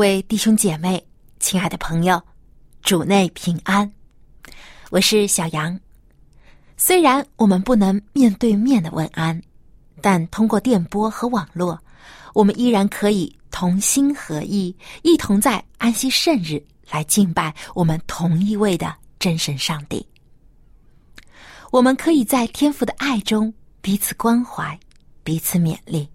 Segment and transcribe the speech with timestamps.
[0.00, 1.06] 位弟兄姐妹，
[1.40, 2.18] 亲爱的朋友，
[2.80, 3.92] 主内平安。
[4.88, 5.78] 我是小杨。
[6.78, 9.38] 虽然我们不能面对面的问安，
[10.00, 11.78] 但通过电波和网络，
[12.32, 20.08] 我们依然可以同心合意，一同在安息圣日来敬拜我们同一位的真神上帝。
[21.70, 24.80] 我们可以在天父的爱中彼此关怀，
[25.22, 26.08] 彼此勉励。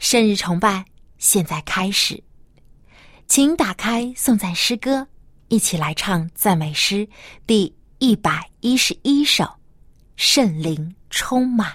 [0.00, 0.84] 圣日崇拜。
[1.18, 2.22] 现在开始，
[3.26, 5.08] 请打开颂赞诗歌，
[5.48, 7.08] 一起来唱赞美诗
[7.46, 9.44] 第一百一十一首
[10.16, 11.70] 《圣灵充满》。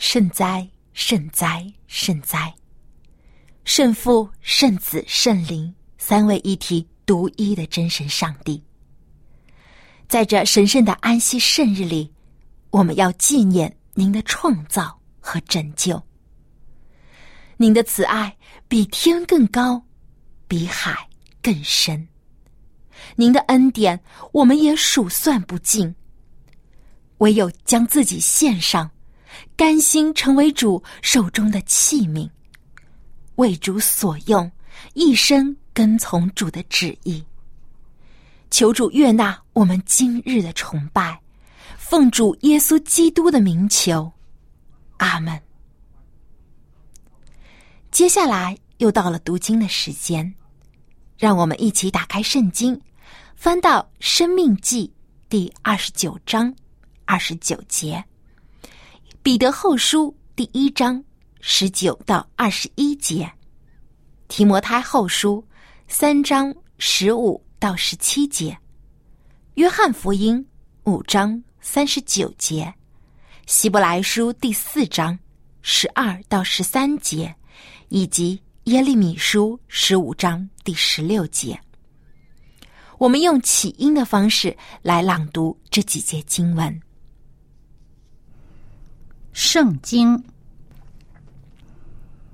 [0.00, 2.54] 圣哉，圣哉，圣哉！
[3.64, 8.64] 圣父、圣子、圣灵三位一体、独一的真神上帝，
[10.08, 12.10] 在这神圣的安息圣日里，
[12.70, 16.02] 我们要纪念您的创造和拯救。
[17.58, 18.34] 您的慈爱
[18.68, 19.84] 比天更高，
[20.48, 21.06] 比海
[21.42, 22.08] 更深。
[23.16, 24.00] 您的恩典
[24.32, 25.94] 我们也数算不尽，
[27.18, 28.90] 唯有将自己献上。
[29.56, 32.28] 甘心成为主手中的器皿，
[33.36, 34.50] 为主所用，
[34.94, 37.24] 一生跟从主的旨意。
[38.50, 41.20] 求主悦纳我们今日的崇拜，
[41.76, 44.10] 奉主耶稣基督的名求，
[44.96, 45.40] 阿门。
[47.90, 50.34] 接下来又到了读经的时间，
[51.18, 52.80] 让我们一起打开圣经，
[53.36, 54.88] 翻到《生命记》
[55.28, 56.52] 第二十九章
[57.04, 58.04] 二十九节。
[59.22, 61.02] 彼得后书第一章
[61.40, 63.30] 十九到二十一节，
[64.28, 65.46] 提摩太后书
[65.88, 68.58] 三章十五到十七节，
[69.56, 70.42] 约翰福音
[70.84, 72.72] 五章三十九节，
[73.44, 75.16] 希伯来书第四章
[75.60, 77.34] 十二到十三节，
[77.90, 81.60] 以及耶利米书十五章第十六节。
[82.96, 86.80] 我们用起音的方式来朗读这几节经文。
[89.42, 90.22] 圣经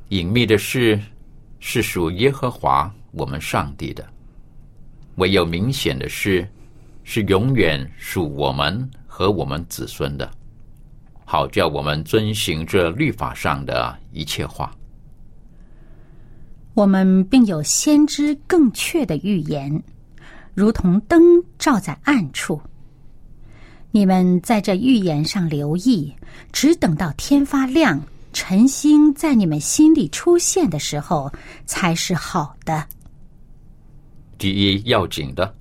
[0.08, 1.00] 隐秘的事
[1.61, 4.05] 是属耶和华我们上帝的，
[5.14, 6.47] 唯有明显的事
[7.05, 10.29] 是永远属我们和我们子孙的，
[11.25, 14.75] 好叫我们遵行这律法上的一切话。
[16.75, 19.81] 我们并有先知更确的预言，
[20.55, 21.23] 如同灯
[21.56, 22.61] 照在暗处。
[23.97, 26.15] 你们在这预言上留意，
[26.53, 27.99] 只等到天发亮，
[28.35, 31.33] 晨星在你们心里出现的时候，
[31.65, 32.87] 才是好的。
[34.37, 35.57] 第一要紧的，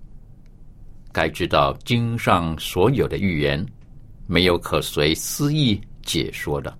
[1.13, 3.65] 该知道经上所有的预言，
[4.27, 6.77] 没有可随私意解说的。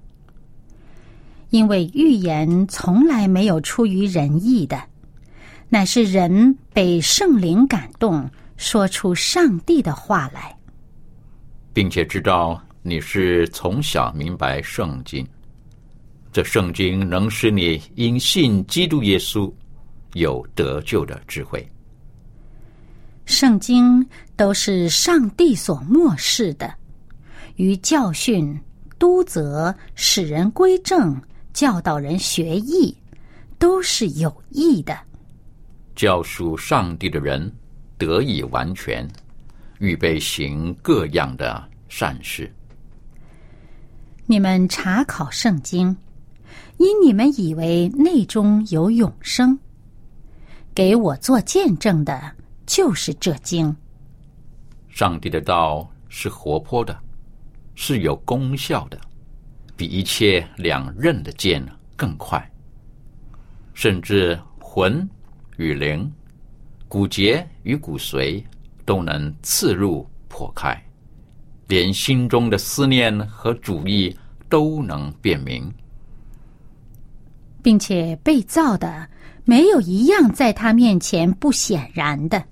[1.52, 4.84] 因为预言从来没有出于人意的，
[5.70, 10.54] 乃是人被圣灵感动，说出上帝的话来。
[11.76, 15.28] 并且知道你是从小明白圣经，
[16.32, 19.52] 这圣经能使你因信基督耶稣
[20.14, 21.70] 有得救的智慧。
[23.26, 24.08] 圣经
[24.38, 26.74] 都是上帝所漠视的，
[27.58, 28.58] 于教训、
[28.98, 31.22] 督责、使人归正、
[31.52, 32.96] 教导人学艺，
[33.60, 34.98] 都是有益的。
[35.94, 37.54] 教属上帝的人
[37.98, 39.06] 得以完全。
[39.80, 42.52] 预备行各样的善事。
[44.26, 45.96] 你们查考圣经，
[46.78, 49.58] 因你们以为内中有永生。
[50.74, 52.36] 给我做见证的，
[52.66, 53.74] 就是这经。
[54.90, 56.98] 上帝的道是活泼的，
[57.76, 59.00] 是有功效的，
[59.78, 62.52] 比一切两刃的剑更快，
[63.74, 65.08] 甚至魂
[65.58, 66.12] 与灵、
[66.88, 68.44] 骨节与骨髓。
[68.86, 70.80] 都能刺入破开，
[71.68, 74.16] 连心中的思念和主意
[74.48, 75.74] 都能辨明，
[77.62, 79.10] 并且被造的
[79.44, 82.44] 没有一样在他面前不显然的。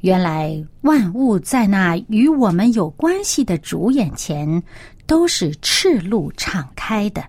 [0.00, 4.62] 原来万物在那与我们有关系的主眼前
[5.06, 7.24] 都是赤露敞开的。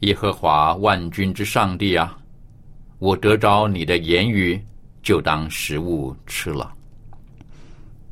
[0.00, 2.16] 耶和华万军之上帝啊，
[2.98, 4.62] 我得着你的言语。
[5.08, 6.70] 就当食物吃了。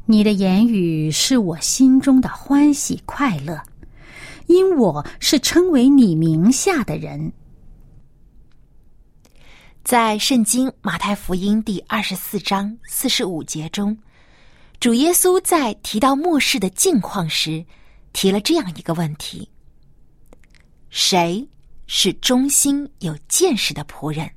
[0.06, 3.62] 你的言语是我心中的欢喜快乐，
[4.46, 7.30] 因我是称为你名下的人。
[9.84, 13.94] 在圣经马太福音第二十四章四十五节中，
[14.80, 17.62] 主耶稣在提到末世的境况时，
[18.14, 19.46] 提了这样一个问题：
[20.88, 21.46] 谁
[21.86, 24.30] 是忠心有见识的仆人，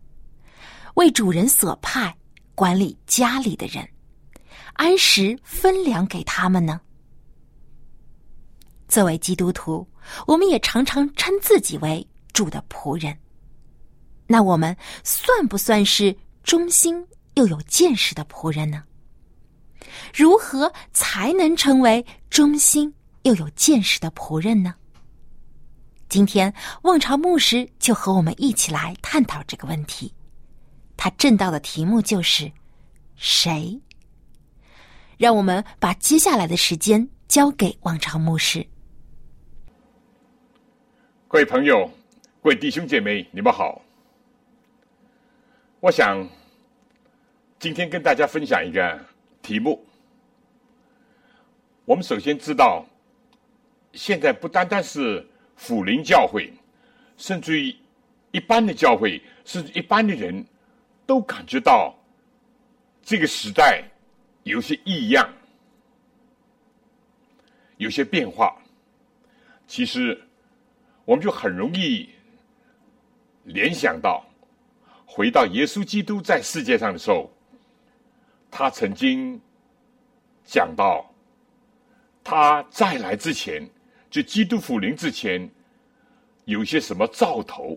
[0.96, 2.14] 为主人所派？
[2.60, 3.88] 管理家里的人，
[4.74, 6.82] 按时分粮给他们呢。
[8.90, 9.88] 作为基督徒，
[10.28, 13.18] 我们也常常称自己为主的仆人。
[14.28, 14.76] 那我们
[15.06, 16.14] 算不算是
[16.44, 17.02] 忠心
[17.36, 18.84] 又有见识的仆人呢？
[20.14, 24.76] 如何才能成为忠心又有见识的仆人呢？
[26.10, 30.14] 今天，望潮牧师就和我们一起来探讨这个问题。
[31.02, 32.52] 他正道的题目就是
[33.16, 33.80] “谁”。
[35.18, 38.68] 让我们把接下来的时间交给王朝牧师。
[41.30, 41.90] 各位朋友，
[42.44, 43.82] 各位弟兄姐妹，你们好。
[45.80, 46.28] 我想
[47.60, 49.00] 今天跟大家分享一个
[49.42, 49.82] 题目。
[51.86, 52.86] 我们首先知道，
[53.94, 56.52] 现在不单单是辅灵教会，
[57.16, 57.74] 甚至于
[58.32, 60.46] 一般的教会，甚至一般的人。
[61.10, 61.92] 都感觉到
[63.02, 63.84] 这个时代
[64.44, 65.28] 有些异样，
[67.78, 68.56] 有些变化。
[69.66, 70.24] 其实，
[71.06, 72.10] 我们就很容易
[73.46, 74.24] 联想到，
[75.04, 77.34] 回到耶稣基督在世界上的时候，
[78.52, 79.42] 他曾经
[80.46, 81.12] 讲到，
[82.24, 83.68] 他再来之前，
[84.12, 85.50] 就基督复临之前，
[86.46, 87.76] 有些什么兆头。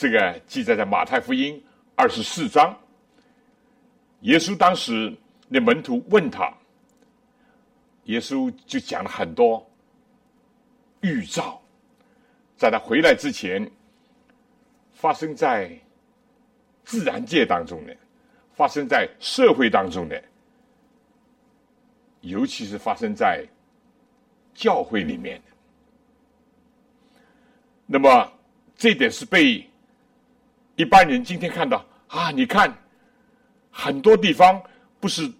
[0.00, 1.62] 这个记载在马太福音
[1.94, 2.74] 二十四章。
[4.20, 5.14] 耶稣当时
[5.46, 6.50] 那门徒问他，
[8.04, 9.70] 耶稣就讲了很多
[11.02, 11.60] 预兆，
[12.56, 13.70] 在他回来之前，
[14.90, 15.70] 发生在
[16.82, 17.94] 自然界当中的，
[18.54, 20.24] 发生在社会当中的，
[22.22, 23.46] 尤其是发生在
[24.54, 25.52] 教会里面的。
[27.84, 28.32] 那么
[28.74, 29.62] 这点是被。
[30.80, 32.74] 一般人今天看到啊，你看
[33.70, 34.58] 很多地方
[34.98, 35.30] 不是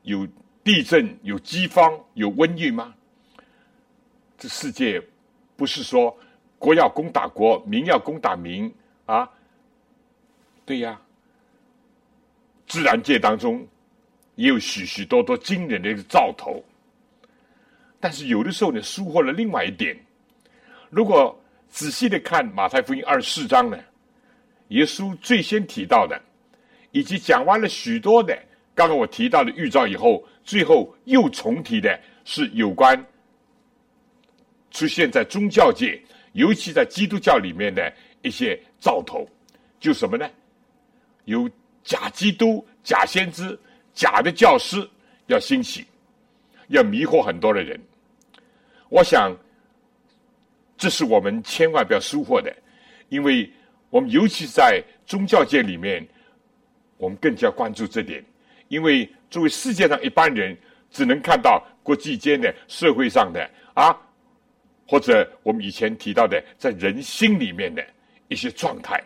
[0.00, 0.26] 有
[0.64, 2.94] 地震、有饥荒、有瘟疫吗？
[4.38, 4.98] 这世界
[5.56, 6.16] 不是说
[6.58, 9.28] 国要攻打国，民要攻打民啊？
[10.64, 10.98] 对呀，
[12.66, 13.62] 自然界当中
[14.36, 16.64] 也有许许多多惊人的兆头，
[18.00, 19.94] 但是有的时候呢，疏忽了另外一点。
[20.88, 23.78] 如果仔细的看马太福音二十四章呢，
[24.68, 26.20] 耶稣最先提到的，
[26.90, 28.36] 以及讲完了许多的
[28.74, 33.06] 刚刚我提到的预兆以后，最后又重提的是有关
[34.70, 36.00] 出现在宗教界，
[36.32, 37.92] 尤其在基督教里面的
[38.22, 39.28] 一些兆头，
[39.78, 40.28] 就什么呢？
[41.24, 41.48] 有
[41.82, 43.58] 假基督、假先知、
[43.94, 44.88] 假的教师
[45.26, 45.84] 要兴起，
[46.68, 47.80] 要迷惑很多的人。
[48.88, 49.36] 我想。
[50.78, 52.54] 这是我们千万不要疏忽的，
[53.08, 53.50] 因为
[53.90, 56.06] 我们尤其在宗教界里面，
[56.96, 58.24] 我们更加关注这点。
[58.68, 60.56] 因为作为世界上一般人，
[60.90, 63.96] 只能看到国际间的、社会上的啊，
[64.88, 67.86] 或者我们以前提到的在人心里面的
[68.28, 69.02] 一些状态。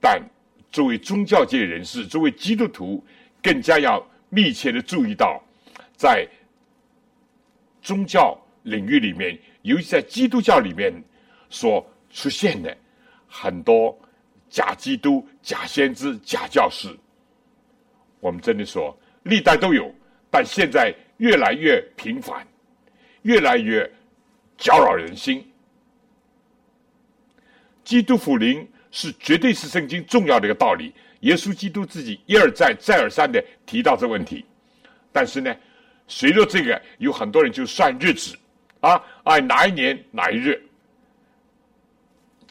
[0.00, 0.22] 但
[0.70, 3.04] 作为宗教界人士，作为基督徒，
[3.42, 5.42] 更加要密切的注意到，
[5.96, 6.26] 在
[7.82, 9.38] 宗教领域里面。
[9.62, 10.92] 尤其在基督教里面
[11.48, 12.76] 所出现的
[13.36, 13.98] 很多
[14.48, 16.96] 假基督、假先知、假教师，
[18.20, 19.92] 我们真的说历代都有，
[20.30, 22.46] 但现在越来越频繁，
[23.22, 23.90] 越来越
[24.56, 25.44] 搅扰人心。
[27.82, 34.44] 基督福临是绝对是圣经重要的一个道理，耶稣基督自己一而再、再而三的提到这问题。
[35.10, 35.54] 但是呢，
[36.06, 38.36] 随着这个，有很多人就算日子。
[38.78, 40.62] 啊，哎，哪一年哪一日？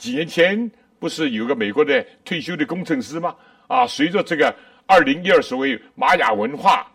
[0.04, 0.70] 几年前
[1.00, 3.34] 不是有个美国的退休的工程师吗？
[3.68, 4.54] 啊，随着这个
[4.86, 6.86] 二零一二所谓玛雅文化，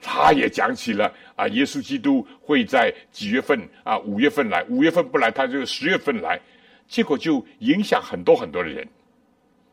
[0.00, 3.98] 他也讲起了啊，耶稣基督会在几月份啊？
[3.98, 6.40] 五月份来，五月份不来，他就十月份来，
[6.86, 8.88] 结果就影响很多很多的人，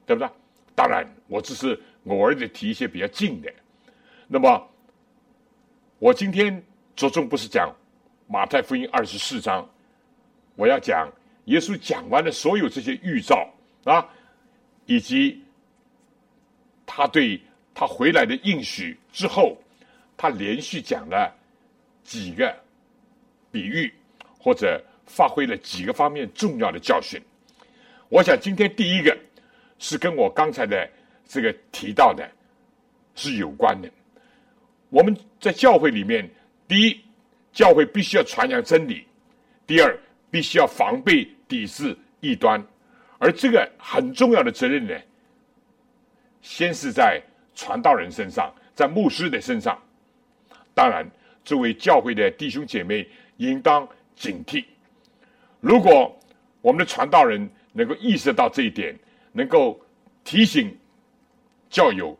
[0.06, 0.30] 对不对？
[0.76, 3.50] 当然，我只是偶尔的提一些比较近的。
[4.28, 4.70] 那么，
[5.98, 6.62] 我今天
[6.94, 7.74] 着重不是讲。
[8.28, 9.66] 马太福音二十四章，
[10.58, 11.08] 我要讲
[11.46, 13.48] 耶稣讲完了所有这些预兆
[13.84, 14.08] 啊，
[14.86, 15.42] 以及
[16.86, 17.40] 他对
[17.74, 19.58] 他回来的应许之后，
[20.18, 21.34] 他连续讲了
[22.04, 22.56] 几个
[23.52, 23.94] 比喻，
[24.40, 27.22] 或者发挥了几个方面重要的教训。
[28.10, 29.18] 我想今天第一个
[29.80, 30.90] 是跟我刚才的
[31.28, 32.30] 这个提到的
[33.16, 33.90] 是有关的。
[34.90, 36.30] 我们在教会里面，
[36.68, 37.02] 第一。
[37.56, 39.08] 教会必须要传扬真理，
[39.66, 39.98] 第二，
[40.30, 42.64] 必须要防备抵制异端，
[43.18, 44.94] 而这个很重要的责任呢，
[46.42, 47.22] 先是在
[47.54, 49.82] 传道人身上，在牧师的身上。
[50.74, 51.10] 当然，
[51.44, 54.66] 作为教会的弟兄姐妹，应当警惕。
[55.62, 56.18] 如果
[56.62, 58.98] 我们的传道人能够意识到这一点，
[59.32, 59.80] 能够
[60.24, 60.76] 提醒
[61.70, 62.18] 教友，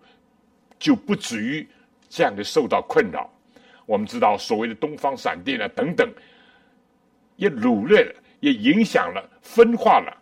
[0.80, 1.68] 就不至于
[2.08, 3.30] 这样的受到困扰。
[3.86, 6.10] 我们知道，所谓的东方闪电啊等等，
[7.36, 8.16] 也掳掠了，
[8.46, 10.16] 也影响了、分化了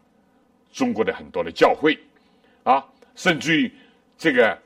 [0.72, 2.00] 中国的很多的教会
[2.64, 2.82] 啊，
[3.16, 3.70] 甚至于
[4.18, 4.58] 这个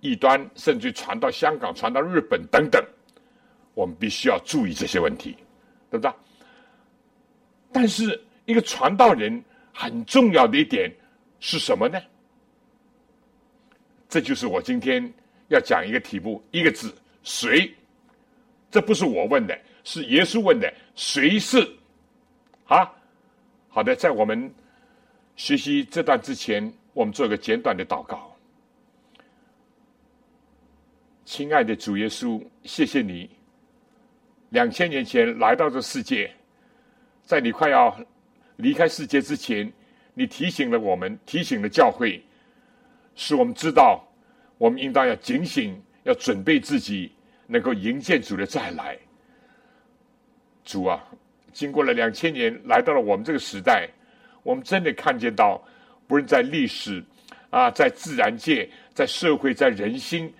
[0.00, 2.80] 异端，甚至传到香港、传到日本等等，
[3.74, 5.36] 我们必须要注意这些问题，
[5.90, 6.12] 对不对？
[7.72, 9.42] 但是，一个传道人
[9.74, 10.88] 很重要的一点
[11.40, 12.00] 是什么呢？
[14.08, 15.12] 这就是我今天
[15.48, 17.74] 要讲一个题目，一个字：谁。
[18.70, 20.72] 这不是我问的，是耶稣问的。
[20.94, 21.68] 谁是？
[22.66, 22.88] 啊，
[23.70, 24.52] 好的，在我们
[25.36, 28.36] 学习这段之前，我们做个简短的祷告。
[31.24, 33.30] 亲爱的主耶稣，谢谢你，
[34.48, 36.30] 两千年前来到这世界，
[37.22, 37.96] 在你快要
[38.56, 39.72] 离开世界之前，
[40.14, 42.20] 你提醒了我们，提醒了教会，
[43.14, 44.04] 使我们知道，
[44.58, 47.12] 我们应当要警醒，要准备自己。
[47.52, 48.96] 能够迎接主的再来，
[50.64, 51.04] 主啊，
[51.52, 53.88] 经过了两千年，来到了我们这个时代，
[54.42, 55.62] 我们真的看见到，
[56.06, 57.02] 不论在历史
[57.50, 60.32] 啊，在自然界，在社会，在人心，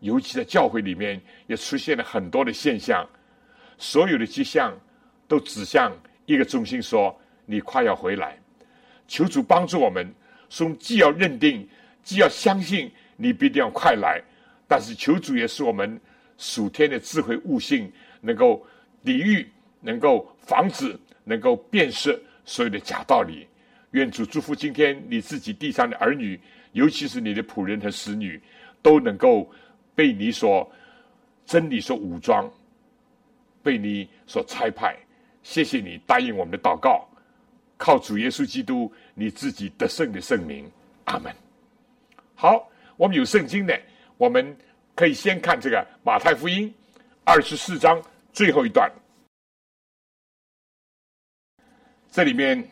[0.00, 3.06] 尤其在教会里面，也出现了很多的现象，
[3.78, 4.72] 所有的迹象
[5.28, 5.92] 都指向
[6.26, 8.38] 一个中心：说你快要回来。
[9.06, 10.12] 求主帮助我们，
[10.48, 11.68] 说既要认定，
[12.02, 14.22] 既要相信你必定要快来，
[14.66, 16.00] 但是求主也是我们。
[16.36, 18.66] 属天的智慧悟性，能够
[19.04, 19.48] 抵御，
[19.80, 23.46] 能够防止，能够辨识所有的假道理。
[23.92, 26.38] 愿主祝福今天你自己地上的儿女，
[26.72, 28.40] 尤其是你的仆人和使女，
[28.82, 29.48] 都能够
[29.94, 30.68] 被你所
[31.46, 32.50] 真理所武装，
[33.62, 34.96] 被你所差派。
[35.42, 37.06] 谢谢你答应我们的祷告，
[37.76, 40.68] 靠主耶稣基督你自己得胜的圣名，
[41.04, 41.32] 阿门。
[42.34, 43.80] 好，我们有圣经的，
[44.16, 44.56] 我们
[44.96, 46.72] 可以先看这个马太福音
[47.22, 48.90] 二十四章最后一段，
[52.14, 52.62] 这里面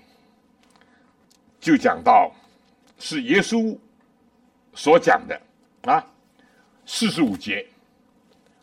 [1.58, 2.32] 就讲到
[2.96, 3.76] 是耶稣
[4.72, 5.42] 所讲的
[5.82, 6.06] 啊，
[6.86, 7.66] 四十五节，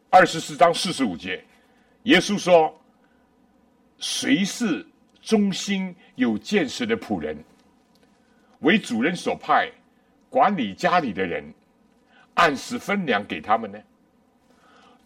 [0.10, 1.44] 二十四章四十五节，
[2.04, 2.74] 耶稣说。
[3.98, 4.88] 谁是
[5.22, 7.38] 忠心有见识的仆人？
[8.60, 9.70] 为主人所派
[10.30, 11.44] 管理家里的人，
[12.36, 13.78] 按时分粮给他们呢？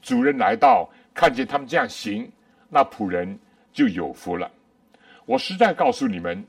[0.04, 2.32] 主人来到，看见他们这样行，
[2.70, 3.40] 那仆人
[3.72, 4.52] 就有福了。
[5.26, 6.46] 我实在告诉你们，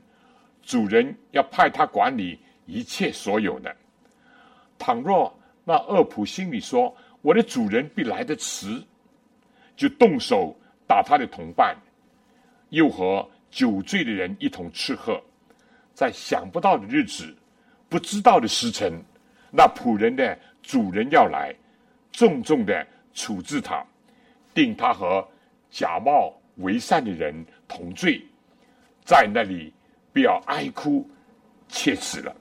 [0.61, 3.75] 主人要派他管理一切所有的。
[4.77, 8.83] 倘若那恶仆心里说：“我的主人必来得迟”，
[9.77, 10.55] 就动手
[10.87, 11.75] 打他的同伴。
[12.69, 15.21] 又和酒醉的人一同吃喝，
[15.93, 17.33] 在想不到的日子、
[17.87, 18.91] 不知道的时辰，
[19.51, 21.55] 那仆人的主人要来，
[22.11, 23.85] 重重的处置他，
[24.53, 25.25] 定他和
[25.69, 28.21] 假冒为善的人同罪，
[29.05, 29.71] 在那里
[30.11, 31.09] 不要哀哭
[31.69, 32.35] 切齿了。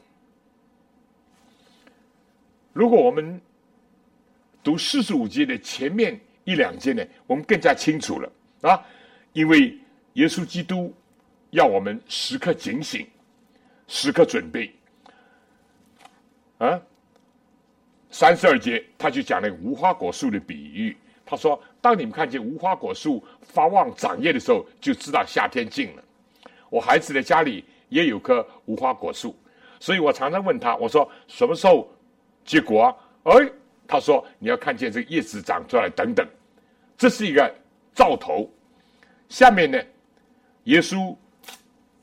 [2.73, 3.40] 如果我们
[4.62, 8.85] 读四十五节的前面一两节呢，我们更加清楚了啊，
[9.33, 9.78] 因为。
[10.14, 10.94] 耶稣基督
[11.50, 13.04] 要我们时刻警醒，
[13.88, 14.73] 时刻准备。
[16.59, 16.80] 啊，
[18.12, 20.97] 三十二节他就讲了无花果树的比喻。
[21.26, 26.03] 他说：“当你们看见无花果树发旺长叶的时候，就知道夏天近了。”
[26.71, 29.37] 我孩子的家里也有棵无花果树，
[29.78, 31.88] 所以我常常问他：“我说什么时候
[32.44, 33.50] 结果啊？”哎，
[33.87, 36.27] 他说：“你要看见这个叶子长出来，等等。”
[36.98, 37.55] 这是一个
[37.94, 38.50] 兆头。
[39.29, 39.81] 下面呢？
[40.64, 41.14] 耶稣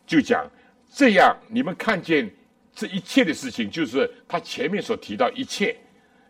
[0.06, 0.50] 就讲
[0.91, 2.30] ：“这样，你们看见
[2.74, 5.76] 这一切的事情，就是他前面所提到一切，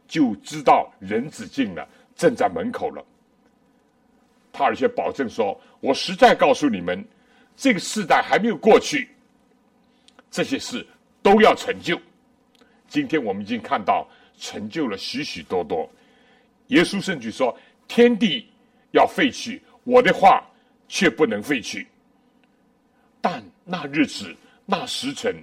[0.07, 3.03] 就知道人子进了，正在门口了。”
[4.53, 7.03] 他而且保证说：“我实在告诉你们，
[7.55, 9.09] 这个时代还没有过去，
[10.29, 10.85] 这些事
[11.21, 11.99] 都要成就。
[12.87, 15.89] 今天我们已经看到成就了许许多多。
[16.67, 18.47] 耶稣甚至说：天地
[18.91, 20.43] 要废去，我的话
[20.87, 21.87] 却不能废去。”
[23.21, 24.35] 但那日子、
[24.65, 25.35] 那时辰，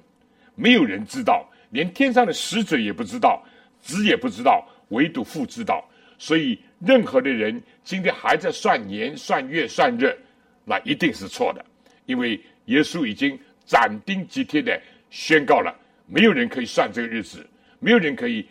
[0.55, 3.43] 没有人知道，连天上的使者也不知道，
[3.81, 5.89] 子也不知道，唯独父知道。
[6.19, 10.19] 所以，任何的人今天还在算年、算月、算日，
[10.65, 11.65] 那一定是错的，
[12.09, 15.73] 因为耶稣已经斩钉截铁的宣告了：
[16.07, 17.47] 没有人可以算这个日子，
[17.79, 18.45] 没有人可以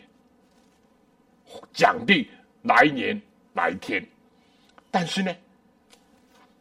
[1.74, 2.26] 讲定
[2.62, 3.20] 哪一年
[3.52, 4.02] 哪一天。
[4.92, 5.36] 但是呢，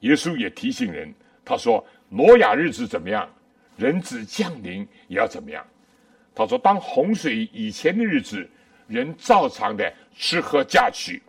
[0.00, 1.86] 耶稣也提醒人，他说。
[2.08, 3.28] 挪亚日子怎么样？
[3.76, 5.66] 人子降临也要怎么样？
[6.36, 8.48] 他说：“当洪水以前的日子，
[8.86, 11.20] 人照常的吃喝嫁娶，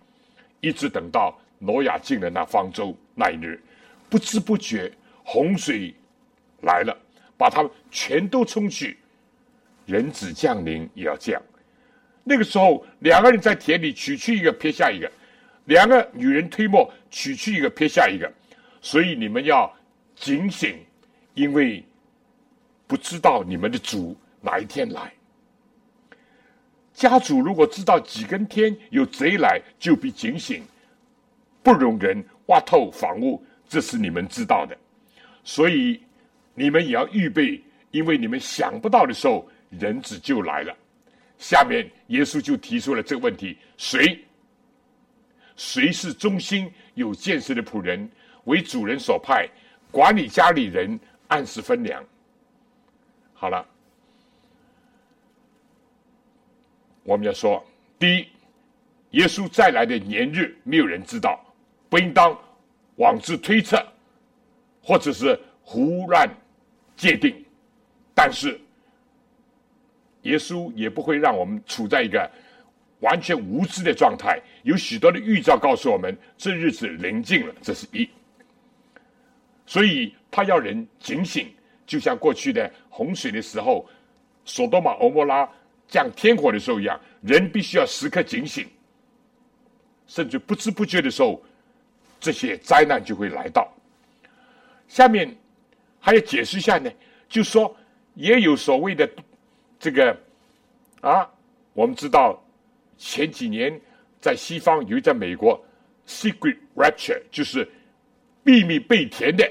[0.61, 3.59] 一直等到挪亚进了那方舟那一日，
[4.07, 4.91] 不知不觉
[5.27, 5.93] 洪水
[6.61, 6.97] 来了，
[7.37, 8.97] 把他们全都冲去。
[9.85, 11.41] 人子降临也要这样。
[12.23, 15.07] 那个时候，两个人在田里取去一个，撇下一个；
[15.65, 18.31] 两个女人推磨，取去一个，撇下一个。
[18.81, 19.71] 所以你们要。”
[20.19, 20.83] 警醒，
[21.35, 21.85] 因为
[22.87, 25.13] 不知道你们的主哪一天来。
[26.91, 30.63] 家主如果知道几更天有贼来，就必警醒，
[31.61, 33.45] 不容人挖透房屋。
[33.69, 34.75] 这是你们知道的，
[35.47, 35.97] 所以
[36.53, 40.75] 你们也要预备，因为你们想不到的时候，人子就来了。
[41.37, 44.19] 下面耶稣就提出了这个问题：谁？
[45.55, 48.09] 谁是忠心有见识的仆人，
[48.43, 49.47] 为主人所派？
[49.89, 52.03] 管理家里人，按时分粮。
[53.33, 53.65] 好了，
[57.03, 57.65] 我们要说，
[57.97, 58.27] 第一，
[59.11, 61.41] 耶稣再来的年日，没有人知道，
[61.87, 62.37] 不应当
[62.97, 63.81] 妄自推测，
[64.87, 66.33] 或者是胡乱
[66.95, 67.35] 界定。
[68.15, 68.57] 但是，
[70.21, 72.31] 耶稣也不会让我们处在一个
[73.01, 74.41] 完全无知的状态。
[74.63, 77.53] 有许多的预兆告诉我们，这日子临近了。
[77.61, 78.09] 这是一。
[79.65, 81.53] 所以他要人警醒，
[81.85, 83.85] 就像过去的洪水的时候，
[84.45, 85.47] 索多玛、欧摩拉
[85.89, 88.65] 降天火的时候一样，人必须要时刻警醒，
[90.07, 91.43] 甚至不知不觉的时候，
[92.21, 93.69] 这些灾难就会来到。
[94.87, 95.35] 下面
[95.99, 96.91] 还要解释一下呢，
[97.27, 97.75] 就说
[98.15, 99.09] 也有所谓的
[99.79, 100.17] 这个
[101.01, 101.29] 啊，
[101.73, 102.41] 我们知道
[102.97, 103.79] 前几年
[104.19, 105.63] 在西方，尤其在美国
[106.07, 107.67] ，secret rapture 就是
[108.43, 109.49] 秘密被填的、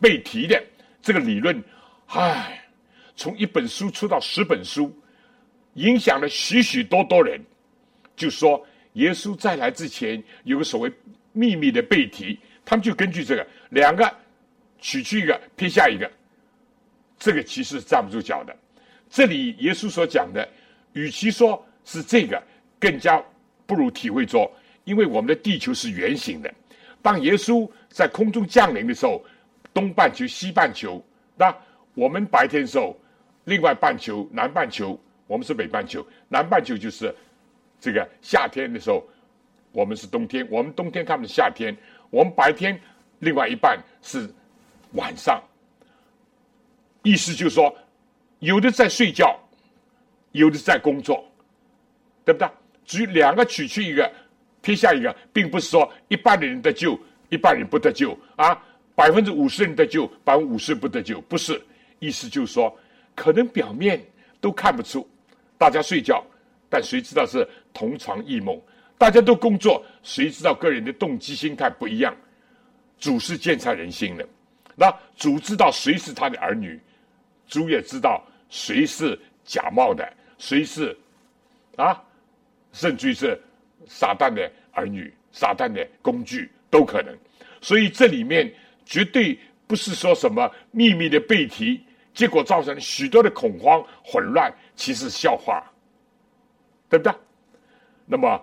[0.00, 0.62] 被提的
[1.02, 1.62] 这个理论，
[2.06, 2.64] 唉，
[3.16, 4.90] 从一本书出到十本书，
[5.74, 7.40] 影响了许许多多人。
[8.16, 10.90] 就说耶稣再来之前有个所谓
[11.32, 14.12] 秘密的被提，他们就根据这个两个
[14.80, 16.10] 取去一个撇下一个，
[17.18, 18.56] 这个其实站不住脚的。
[19.08, 20.48] 这里耶稣所讲的，
[20.92, 22.42] 与其说是这个，
[22.78, 23.22] 更加
[23.66, 24.50] 不如体会说，
[24.84, 26.52] 因为我们的地球是圆形的，
[27.00, 29.24] 当耶稣在空中降临的时候，
[29.72, 31.04] 东半球、西半球，
[31.36, 31.54] 那
[31.94, 32.98] 我们白天的时候，
[33.44, 37.14] 另外半球、南半球，我们是北半球，南半球就是。
[37.80, 39.06] 这个夏天的时候，
[39.70, 41.72] 我们是冬天；我们冬天，他们是夏天。
[42.10, 42.76] 我们白天，
[43.20, 44.28] 另外一半是
[44.92, 45.42] 晚上。
[47.02, 47.74] 意思就是说，
[48.40, 49.38] 有的在睡觉，
[50.32, 51.24] 有的在工作，
[52.24, 52.48] 对不对？
[52.84, 54.10] 只有两个取去一个，
[54.60, 56.98] 撇下一个，并不是说一半的人得救，
[57.28, 58.60] 一半人不得救啊。
[58.94, 61.60] 百分之五十人得救，百分之五十不得救，不是。
[62.00, 62.76] 意思就是说，
[63.14, 64.04] 可能表面
[64.40, 65.08] 都看不出，
[65.56, 66.24] 大家睡觉。
[66.68, 68.60] 但谁知道是同床异梦？
[68.98, 72.14] 大家都工作，谁知道个人的动机心态不一样？
[72.98, 74.28] 主是鉴察人心的，
[74.80, 76.80] 那主知道谁是他的儿女，
[77.48, 80.96] 主也知道谁是假冒的，谁是
[81.76, 82.00] 啊，
[82.72, 83.40] 甚至于是
[83.88, 87.12] 撒旦的儿女、撒旦的工具都可能。
[87.60, 88.48] 所以这里面
[88.84, 89.36] 绝对
[89.66, 91.82] 不是说什么秘密的背题，
[92.14, 95.60] 结果造成许多的恐慌混乱，其实笑话。
[96.90, 97.12] 对不对？
[98.06, 98.42] 那么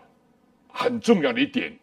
[0.67, 1.75] 很重要的一点，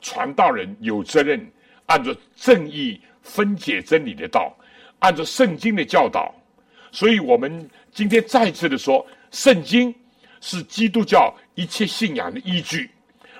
[0.00, 1.40] 传道人有责任
[1.86, 4.52] 按照正义分解真理的道，
[4.98, 6.34] 按照圣经的教导。
[6.92, 9.94] 所以我们今天再次的说，圣经
[10.40, 12.90] 是基督教一切信仰的依据，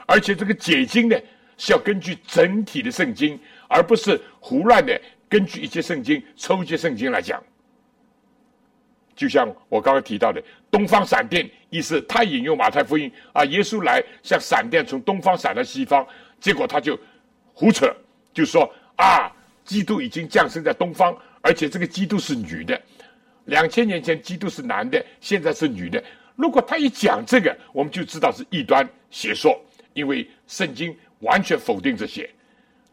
[0.07, 1.16] 而且这个解经呢
[1.59, 7.42] 是要根据整体的圣经，而不是胡乱的根据一些圣经抽一些圣经来讲。
[9.16, 16.07] 就像我刚刚提到的，东方闪电，意思他引用马太福音啊，耶稣来像闪电从东方闪到西方，
[16.40, 16.98] 结果他就
[17.53, 17.94] 胡扯，
[18.33, 19.31] 就说啊，
[19.64, 22.81] 基督已经降生在东方，而且这个基督是女的，
[23.44, 26.03] 两千年前基督是男的，现在是女的。
[26.37, 29.59] 如果他一讲这个，我们就知道是异端邪说，
[29.92, 32.29] 因为圣经完全否定这些。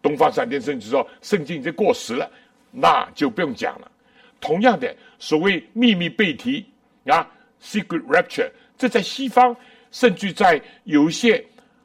[0.02, 2.30] 东方闪电甚至说圣经已经过时了，
[2.72, 3.92] 那就不用讲了。
[4.40, 6.66] 同样的，所谓秘密背提
[7.06, 7.28] 啊
[7.62, 9.56] ，secret rapture，这在西方，
[9.92, 11.44] 甚至在有一些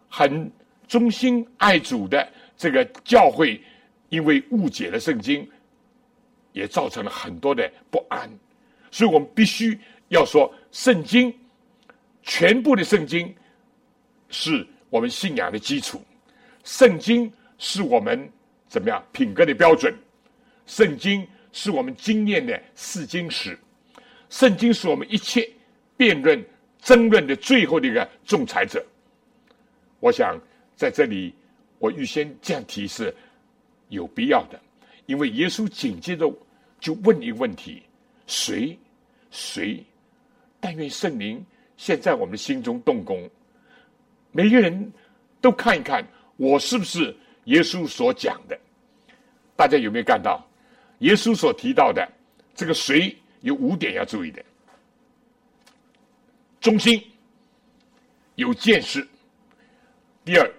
[0.09, 0.51] 很
[0.87, 3.61] 忠心爱主的这个教会，
[4.13, 5.49] 因为误解了圣经，
[6.53, 8.31] 也造成了很多的不安。
[8.91, 11.35] 所以我们必须要说，圣经
[12.23, 13.35] 全部的圣经
[14.29, 15.99] 是我们信仰的基础，
[16.63, 18.31] 圣经是我们
[18.69, 19.93] 怎么样品格的标准，
[20.67, 21.27] 圣经。
[21.55, 23.59] 是我们经验的试经史，
[24.31, 25.47] 圣经是我们一切
[25.99, 26.43] 辩论、
[26.81, 28.83] 争论的最后的一个仲裁者。
[30.01, 30.41] 我想
[30.75, 31.35] 在这里，
[31.79, 33.15] 我预先这样提示
[33.93, 34.59] 有必要的，
[35.07, 36.33] 因为耶稣紧接着
[36.81, 37.83] 就问一个问题：
[38.27, 38.77] 谁？
[39.31, 39.85] 谁？
[40.59, 41.45] 但愿圣灵
[41.77, 43.29] 现在我们心中动工，
[44.31, 44.93] 每个人
[45.41, 48.59] 都看一看，我是不是耶稣所讲的？
[49.55, 50.43] 大家有没有看到？
[51.01, 52.09] 耶稣所提到的
[52.55, 54.43] 这个谁有五点要注意的：
[56.61, 57.03] 忠心、
[58.37, 59.07] 有见识。
[60.25, 60.51] 第二、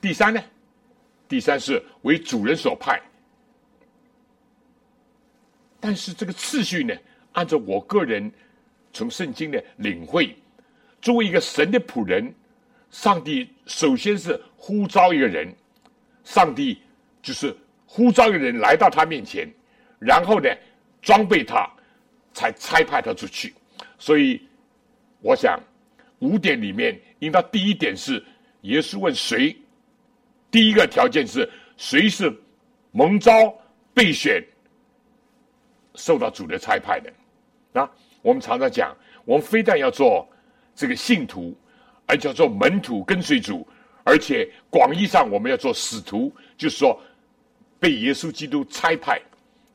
[0.00, 0.42] 第三呢？
[1.32, 3.00] 第三是为主人所派。
[5.80, 6.94] 但是这个次序呢，
[7.32, 8.30] 按照我个人
[8.92, 10.36] 从圣经的领会，
[11.00, 12.34] 作为一个神的仆人，
[12.90, 15.50] 上帝首先是呼召一个人，
[16.22, 16.78] 上帝
[17.22, 17.56] 就是。
[17.94, 19.46] 呼召一个人来到他面前，
[19.98, 20.48] 然后呢，
[21.02, 21.70] 装备他，
[22.32, 23.52] 才差派他出去。
[23.98, 24.40] 所以，
[25.20, 25.60] 我想
[26.20, 28.24] 五点里面，应当第一点是
[28.62, 29.54] 耶稣问谁，
[30.52, 32.32] 第一个条件是谁是
[32.92, 33.52] 蒙召
[33.92, 34.40] 备选，
[35.96, 37.12] 受到主的差派的。
[37.80, 37.90] 啊，
[38.22, 40.24] 我们常常讲，我们非但要做
[40.76, 41.52] 这个信徒，
[42.06, 43.66] 而且要做门徒跟随主，
[44.04, 46.96] 而且广义上我们要做使徒，就是说。
[47.82, 49.20] 被耶稣基督差派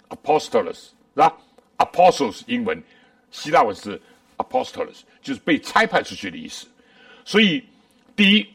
[0.07, 1.37] ，apostolos 是吧
[1.77, 2.81] ？apostles 英文，
[3.31, 4.01] 希腊文是
[4.37, 6.67] apostolos，就是被差派出去的意思。
[7.25, 7.61] 所以，
[8.15, 8.47] 第一，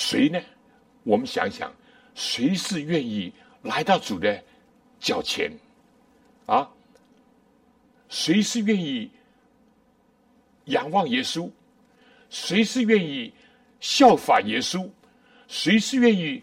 [0.00, 0.40] 谁呢？
[1.02, 1.70] 我们想想，
[2.14, 3.30] 谁是愿意
[3.62, 4.42] 来到主的
[4.98, 5.52] 脚前
[6.46, 6.66] 啊？
[8.08, 9.10] 谁是愿意
[10.64, 11.50] 仰望耶稣？
[12.30, 13.30] 谁是愿意
[13.78, 14.88] 效法耶稣？
[15.48, 16.42] 谁是愿意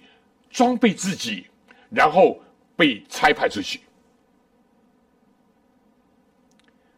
[0.51, 1.47] 装备自己，
[1.89, 2.39] 然后
[2.75, 3.81] 被差派出去？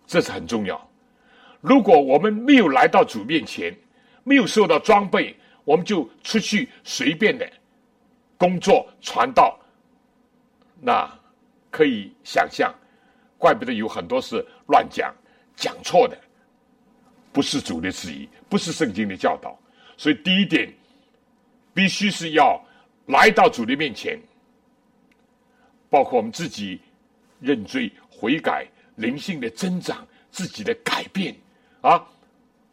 [0.06, 0.90] 这是很重要。
[1.62, 3.74] 如果我们没有来到主面前，
[4.26, 7.50] 没有受到装备，我们就出去随便的
[8.38, 9.60] 工作传道，
[10.82, 11.10] 那
[11.70, 12.74] 可以想象，
[13.38, 15.14] 怪不得有很多是乱讲、
[15.56, 16.18] 讲错的，
[17.32, 19.58] 不是主的旨意，不是圣经的教导。
[19.98, 20.74] 所以第一点，
[21.74, 22.60] 必须是要
[23.08, 24.20] 来到主的面前，
[25.90, 26.82] 包括我们自己
[27.40, 28.68] 认罪悔改。
[28.96, 31.34] 灵性的增长，自己的改变
[31.80, 32.06] 啊，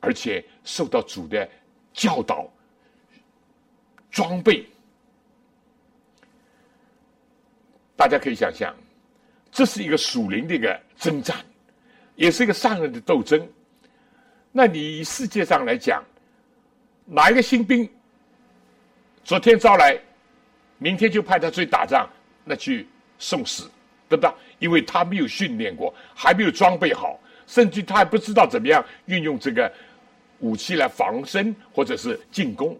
[0.01, 1.49] 而且受到主的
[1.92, 2.51] 教导、
[4.11, 4.66] 装备，
[7.97, 8.75] 大家可以想象，
[9.51, 11.37] 这是一个属灵的一个征战，
[12.14, 13.47] 也是一个上任的斗争。
[14.53, 16.03] 那你世界上来讲，
[17.05, 17.88] 哪一个新兵
[19.23, 20.01] 昨天招来，
[20.79, 22.09] 明天就派他去打仗，
[22.45, 22.87] 那去
[23.19, 23.71] 送死，
[24.09, 24.33] 对不对？
[24.59, 29.71] 因为他没有训练过，还没有装备好，甚至他还不知道怎么样运用这个
[30.40, 32.79] 武器来防身或者是进攻。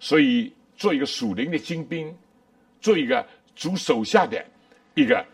[0.00, 2.16] 所以，做一个属灵的精兵，
[2.80, 4.44] 做一个主手下的
[4.94, 5.24] 一个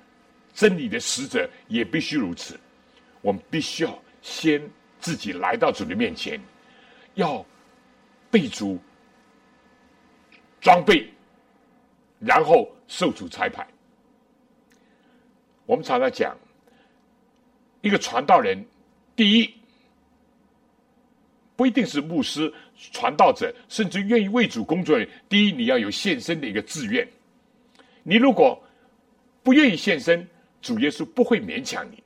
[0.55, 2.59] 真理的使者，也必须如此。
[3.21, 4.63] 我们必须要先
[4.99, 6.41] 自己来到主的面前，
[7.15, 7.45] 要
[8.31, 8.79] 备足
[10.61, 11.07] 装备，
[12.19, 13.67] 然后受主差派。
[15.67, 16.37] 我们常常讲，
[17.81, 18.65] 一个传道人，
[19.17, 19.55] 第一
[21.57, 25.11] 不一定是牧师、传道者，甚至愿意为主工作的人。
[25.29, 27.07] 第一，你要有献身的一个自愿。
[28.03, 28.63] 你如果
[29.43, 30.27] 不愿意献身，
[30.61, 32.03] 主耶稣不会勉强你，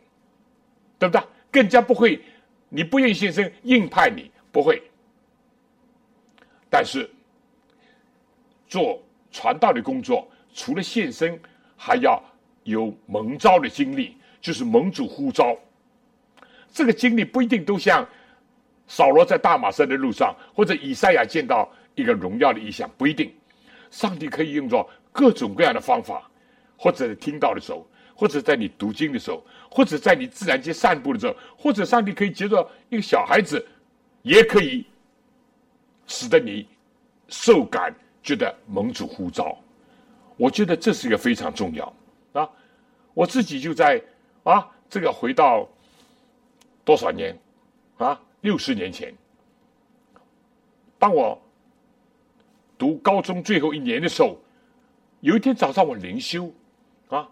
[0.98, 1.22] 对不对？
[1.50, 2.20] 更加不会，
[2.68, 4.82] 你不愿意献身，硬派你不会。
[6.70, 7.08] 但是
[8.66, 11.40] 做传道的工作，除了献身，
[11.76, 12.22] 还要。
[12.64, 15.56] 有蒙召的经历，就是蒙主呼召。
[16.70, 18.06] 这个经历不一定都像
[18.88, 23.32] 扫罗在大马山的路上，或者以赛亚见到一个荣耀的意象，不一定。
[23.90, 26.28] 上帝可以用作各种各样的方法，
[26.76, 33.64] 或者听到的时候，或者在你读经的时候，或者在你自然界散步的时候，或者上帝可以接着一个小孩子，
[34.22, 34.84] 也可以
[36.06, 36.66] 使得你
[37.28, 39.56] 受感，觉得蒙主呼召。
[40.36, 41.92] 我觉得这是一个非常重要。
[42.32, 42.48] 啊，
[43.12, 44.02] 我自己就在
[44.44, 45.68] 啊，这个回到
[46.84, 47.38] 多少年
[47.96, 48.20] 啊？
[48.40, 49.12] 六十年前，
[50.98, 51.40] 当我
[52.76, 54.40] 读高中最后一年的时候，
[55.20, 56.52] 有一天早上我灵修
[57.08, 57.28] 啊，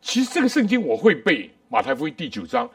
[0.00, 2.70] 其实这个圣经我会背马太福音第九章，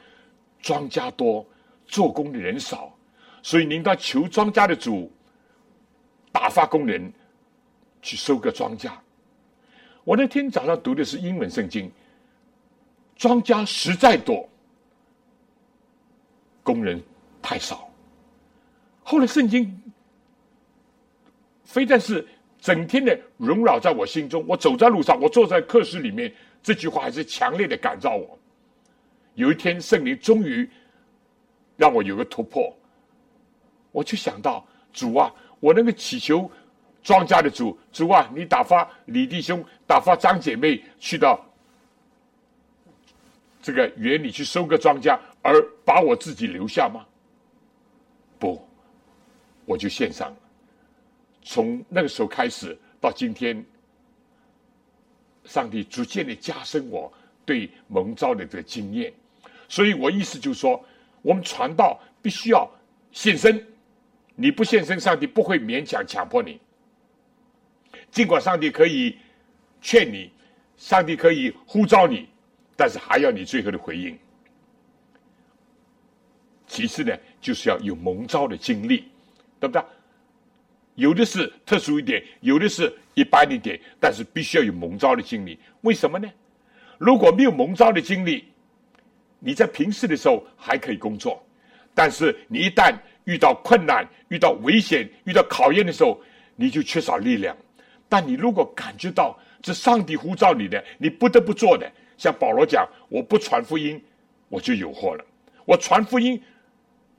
[0.61, 1.45] 庄稼多，
[1.87, 2.95] 做工的人少，
[3.41, 5.11] 所以您到求庄稼的主
[6.31, 7.11] 打发工人
[8.01, 8.91] 去收割庄稼。
[10.03, 11.91] 我那天早上读的是英文圣经，
[13.15, 14.47] 庄稼实在多，
[16.63, 17.01] 工人
[17.41, 17.89] 太少。
[19.03, 19.81] 后来圣经
[21.63, 22.27] 非但是
[22.59, 28.37] 整天的萦绕在我心中，我走在路上，我坐在课室里面，这句话还是强烈的感召我。
[29.35, 30.69] 有一天圣灵终于
[31.77, 32.75] 让我有个突破，
[33.91, 36.49] 我就想到主啊，我那个祈求。
[37.03, 41.43] 庄稼的主，主啊，你打发李弟兄、打发张姐妹去到
[43.59, 47.05] 这个园里去收割庄稼，而把我自己留下吗？
[48.39, 48.61] 不，
[49.65, 50.35] 我就献上。
[51.41, 53.65] 从那个时候开始到今天，
[55.45, 57.11] 上帝逐渐的加深我
[57.45, 59.11] 对蒙召的这个经验，
[59.67, 60.83] 所以我意思就是说，
[61.23, 62.69] 我们传道必须要
[63.11, 63.65] 献身，
[64.35, 66.59] 你不献身，上帝不会勉强强迫你。
[68.11, 69.17] 尽管上帝可以
[69.81, 70.31] 劝你，
[70.77, 72.27] 上帝可以呼召你，
[72.75, 74.17] 但是还要你最后的回应。
[76.71, 79.03] 其次呢，就是要有蒙召的经历，
[79.59, 79.83] 对不对？
[80.95, 85.59] 有的是特殊一点，有的是一般一点，但是必须要有蒙召的经历。
[85.81, 86.31] 为什么呢？
[86.97, 88.45] 如果没有蒙召的经历，
[89.39, 91.45] 你在平时的时候还可以工作，
[91.93, 96.21] 但是你一旦遇到困难、遇到危险、遇到考验的时候，
[96.55, 97.55] 你就缺少力量。
[98.07, 104.01] 但你如果感觉到这上帝呼召你的，你不得不做的，像保罗讲：“我不传福音，
[104.47, 105.25] 我就有祸了。
[105.65, 106.41] 我传福音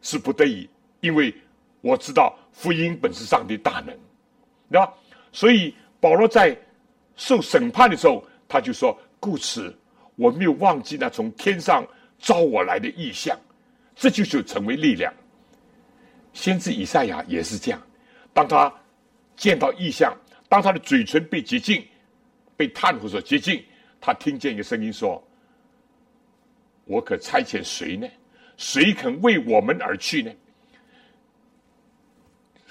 [0.03, 0.69] 是不得已，
[1.01, 1.35] 因为
[1.81, 3.97] 我知道福音本是上帝大能，
[4.71, 4.93] 对吧？
[5.33, 6.55] 所以保罗在
[7.17, 9.75] 受审判的时候，他就说：‘故此，
[10.17, 11.87] 我没有忘记那从天上
[12.19, 13.38] 招我来的意象，
[13.97, 15.12] 这就是成为力量。
[16.33, 17.81] 先知以赛亚也是这样，
[18.33, 18.73] 当他
[19.37, 20.15] 见到异象，
[20.49, 21.87] 当他的嘴唇被洁净、
[22.57, 23.65] 被炭火所洁净，
[24.01, 25.23] 他听见一个声音说
[26.85, 28.07] ：“我可差遣谁呢？
[28.57, 30.31] 谁肯为我们而去呢？”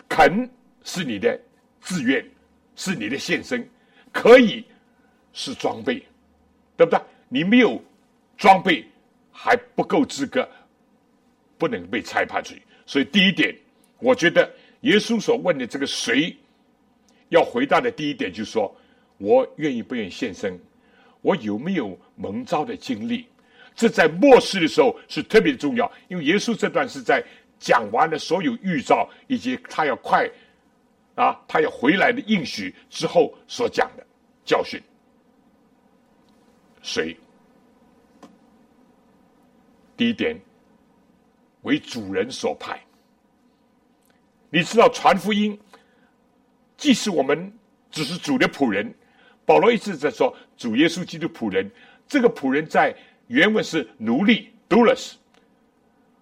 [0.09, 0.49] 肯
[0.83, 1.39] 是你的
[1.79, 2.25] 自愿，
[2.75, 3.65] 是你的献身，
[4.11, 4.65] 可以
[5.31, 6.05] 是装备，
[6.75, 6.99] 对不对？
[7.29, 7.81] 你没有
[8.37, 8.85] 装备，
[9.31, 10.45] 还不够资格，
[11.57, 12.61] 不能被裁判出去。
[12.85, 13.55] 所以第一点，
[13.99, 16.35] 我觉得耶稣所问的这个谁，
[17.29, 18.75] 要回答的第一点就是说，
[19.17, 20.59] 我愿意不愿意献身，
[21.21, 23.27] 我有没有蒙召的经历？
[23.75, 27.23] 这在末世的时候是特别重要，因为耶稣这段是在
[27.59, 30.29] 讲完了所有预兆以及他要快
[31.15, 34.05] 啊，他要回来的应许之后所讲的
[34.45, 34.81] 教训。
[36.81, 37.15] 谁？
[39.95, 40.39] 第一点，
[41.61, 42.79] 为主人所派。
[44.49, 45.57] 你知道传福音，
[46.75, 47.51] 即使我们
[47.91, 48.93] 只是主的仆人，
[49.45, 51.71] 保罗一直在说主耶稣基督仆人。
[52.07, 52.93] 这个仆人在
[53.31, 55.13] 原文是奴隶 （doulos），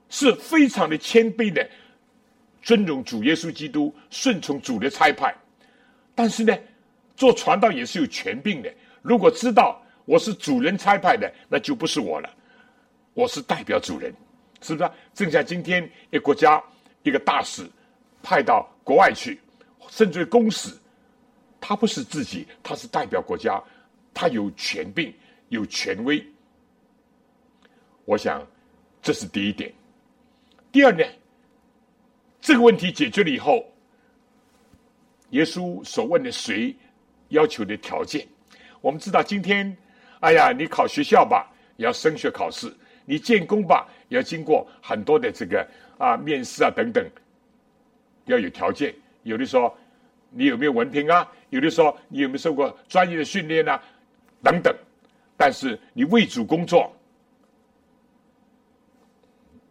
[0.10, 1.68] 是非常的谦卑的，
[2.62, 5.36] 尊重主耶稣基督，顺从主的差派。
[6.14, 6.56] 但是呢，
[7.16, 8.72] 做传道也是有权柄的。
[9.02, 12.30] 如果知道我是主人差派的，那就不是我了。
[13.16, 14.14] 我是代表主人，
[14.62, 14.92] 是不是？
[15.16, 16.64] 正像今天一国家
[17.02, 17.68] 一个大使
[18.22, 19.40] 派到国外去，
[19.90, 20.70] 甚至公使，
[21.60, 23.60] 他不是自己，他是代表国家，
[24.14, 25.12] 他有权柄，
[25.48, 26.24] 有权威。
[28.10, 28.44] 我想
[29.04, 29.72] 这是第一点。
[30.72, 31.04] 第二呢，
[32.42, 33.64] 这个问题解决了以后，
[35.30, 36.76] 耶稣所问的谁
[37.28, 38.28] 要求的条件，
[38.82, 39.78] 我们知道今天，
[40.22, 42.76] 哎呀，你考学校吧，要升学考试。
[43.06, 45.68] 你建工吧，要经过很多的这个
[46.00, 47.08] 啊面试啊等等，
[48.26, 48.92] 要有条件。
[49.22, 49.78] 有的说
[50.32, 51.32] 你有没有文凭啊？
[51.52, 53.80] 有的说你有没有受过专业的训练啊？
[54.42, 54.76] 等等。
[55.38, 56.92] 但是你为主工作，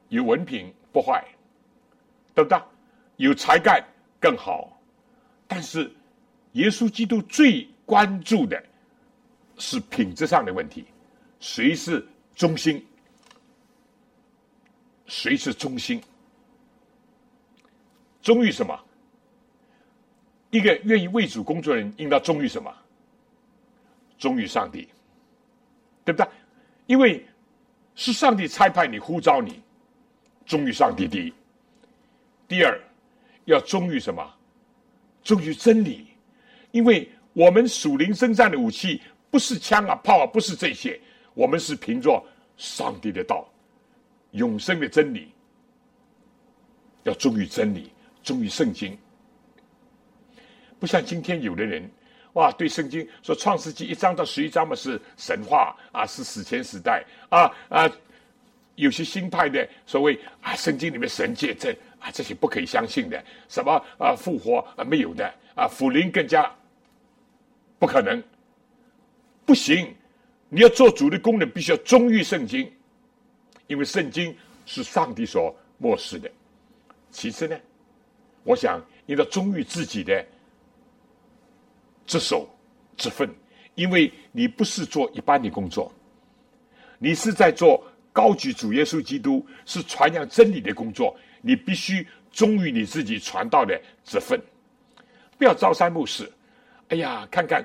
[0.09, 1.25] 有文凭不坏，
[2.35, 2.61] 对不对？
[3.17, 3.85] 有才干
[4.21, 4.81] 更好。
[5.47, 5.91] 但是
[6.53, 8.63] 耶稣基督最关注的
[9.57, 10.85] 是品质上的问题，
[11.41, 12.85] 谁是中心？
[15.07, 16.01] 谁是中心？
[18.21, 18.79] 忠于什么？
[20.51, 22.75] 一个愿意为主工作的人，应当忠于什么？
[24.19, 24.89] 忠于上帝，
[26.05, 26.29] 对不对？
[26.87, 27.27] 因为
[27.95, 29.63] 是上帝差派你、呼召你，
[30.49, 31.33] 忠于上帝第一。
[32.49, 32.81] 第二，
[33.45, 34.35] 要忠于什么？
[35.23, 36.09] 忠于真理。
[36.71, 40.99] 因为我们属灵征战的武器不是枪啊、炮啊，不是这些，
[41.35, 42.21] 我们是凭着
[42.57, 43.47] 上帝的道。
[44.33, 45.33] 永生的真理，
[47.05, 47.91] 要忠于真理，
[48.23, 48.97] 忠于圣经。
[50.79, 51.91] 不像今天有的人，
[52.35, 57.91] 哇，对圣经说《创世纪》一章到十一章嘛是神话啊，是史前时代啊啊，
[58.79, 66.49] 有些新派的所谓啊，圣经里面神界证啊，这些不可以相信的，什么啊复活啊没有的啊，福灵更加
[67.79, 68.23] 不可能，
[69.45, 69.93] 不行，
[70.49, 72.71] 你要做主的功能，必须要忠于圣经。
[73.67, 76.31] 因为圣经是上帝所漠视的。
[77.11, 77.59] 其次呢，
[78.45, 80.25] 我想应该忠于自己的
[82.07, 82.49] 职守、
[82.97, 83.29] 职分，
[83.75, 85.93] 因为你不是做一般的工作，
[86.99, 87.85] 你是在做
[88.19, 94.41] 高举主耶稣基督、是传扬真理的工作，你必须忠于你自己传道的职分，
[95.39, 96.29] 不要朝三暮四。
[96.89, 97.65] 哎呀，看看，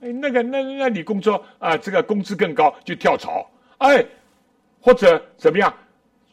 [0.00, 4.06] 哎，那个，那那你工作啊，这个工资更高就跳槽，哎。
[4.80, 5.74] 或者怎么样，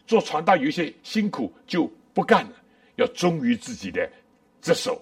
[0.06, 2.52] 做传道有些辛苦就不干了，
[2.98, 4.08] 要忠于自己的
[4.62, 5.02] 职守。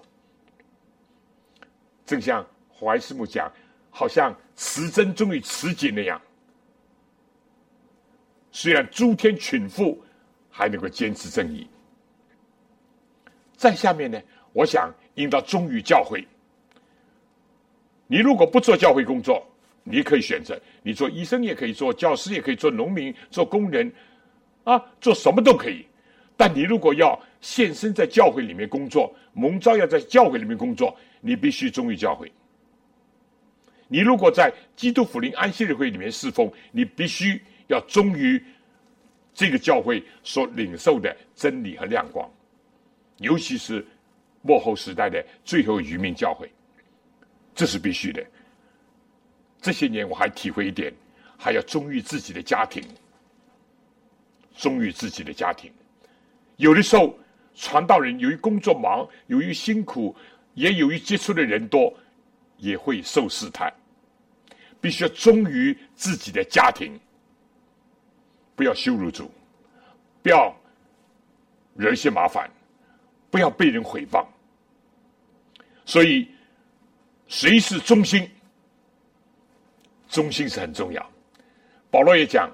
[2.06, 3.52] 正像怀师母讲，
[3.90, 6.22] 好像持真忠于持己那样。
[8.52, 10.02] 虽然诸天群富，
[10.50, 11.68] 还能够坚持正义。
[13.56, 14.22] 再下面呢，
[14.54, 16.26] 我想应当忠于教会。
[18.08, 19.46] 你如果不做教会工作，
[19.84, 23.92] 你可以选择，你做医生也可以做，教师也可以做，农民做工人，
[24.64, 25.86] 啊，做什么都可以。
[26.36, 32.32] 但你如果要献身在教会里面工作，蒙召要在教会里面工作，你必须忠于教会。
[33.88, 38.44] 你如果在基督福临安息日会里面侍奉，你必须要忠于
[39.34, 42.30] 这个教会所领受的真理和亮光，
[43.18, 43.86] 尤其是
[44.42, 46.52] 末后时代的最后愚民教会，
[47.56, 48.26] 这是必须的。
[49.62, 50.94] 这些年我还体会一点，
[51.38, 52.84] 还要忠于自己的家庭，
[54.56, 55.72] 忠于自己的家庭。
[56.58, 57.18] 有的时候，
[57.56, 60.16] 传道人由于工作忙，由于辛苦，
[60.56, 61.94] 也由于接触的人多，
[62.58, 63.72] 也会受试探。
[64.82, 66.98] 必须要忠于自己的家庭，
[68.60, 69.32] 不要羞辱主，
[70.22, 70.54] 不要
[71.78, 72.52] 惹一些麻烦，
[73.32, 74.26] 不要被人毁谤。
[75.86, 76.28] 所以，
[77.30, 78.30] 谁是中心？
[80.10, 81.10] 中心是很重要。
[81.90, 82.52] 保罗也讲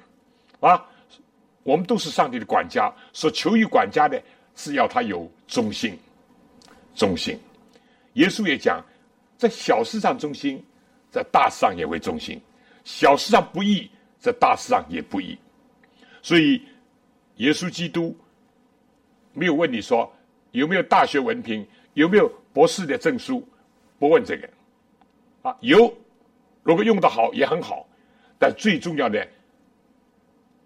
[0.59, 0.85] 啊，
[1.63, 4.21] 我们都是上帝的管家，所求于管家的
[4.55, 5.97] 是要他有忠心。
[6.93, 7.35] 忠心。
[8.13, 8.79] 耶稣也讲，
[9.39, 10.63] 在小事上忠心。
[11.09, 12.39] 在大事上也会忠心，
[12.83, 13.89] 小事上不义，
[14.19, 15.35] 在大事上也不义。
[16.25, 16.59] 所以，
[17.35, 18.17] 耶稣基督
[19.31, 20.11] 没有问你说
[20.53, 21.63] 有没有大学文凭，
[21.93, 23.47] 有没有博士的证书，
[23.99, 24.49] 不问这个。
[25.43, 25.95] 啊，有，
[26.63, 27.87] 如果用的好也很好，
[28.39, 29.27] 但最重要的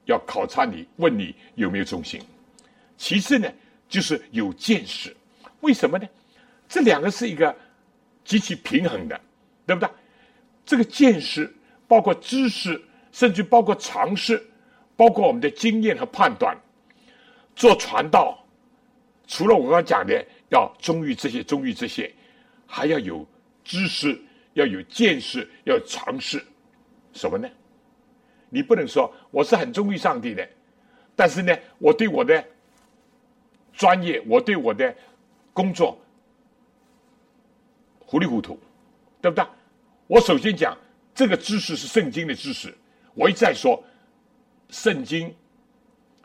[0.05, 2.21] 要考察你，问你有没有忠心。
[2.95, 3.51] 其次呢，
[3.89, 5.13] 就是有见识。
[5.59, 6.07] 为什么呢？
[6.69, 7.53] 这两个是一个
[8.23, 9.19] 极其平衡的，
[9.67, 9.89] 对不对？
[10.65, 11.53] 这个见识
[11.85, 12.81] 包括知识，
[13.11, 14.41] 甚至包括常识，
[14.99, 16.57] 包括我们的经验和判断。
[17.55, 18.37] 做传道，
[19.27, 22.13] 除了我刚刚讲的要忠于这些，忠于这些，
[22.67, 23.25] 还要有
[23.63, 24.21] 知识，
[24.55, 26.45] 要有见识，要有常识。
[27.13, 27.47] 什么呢？
[28.49, 30.45] 你不能说我是很忠于上帝的，
[31.15, 32.43] 但是呢，我对我的
[33.71, 34.93] 专业，我对我的
[35.53, 35.97] 工作
[37.99, 38.59] 糊里糊涂，
[39.21, 39.45] 对不对？
[40.07, 40.77] 我首先讲，
[41.15, 42.73] 这个知识是圣经的知识。
[43.15, 43.83] 我一再说，
[44.69, 45.33] 圣经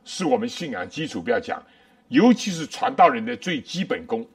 [0.04, 1.20] 是我们信仰基础。
[1.20, 1.62] 不要讲，
[2.08, 4.26] 尤其是传道人的最基本功。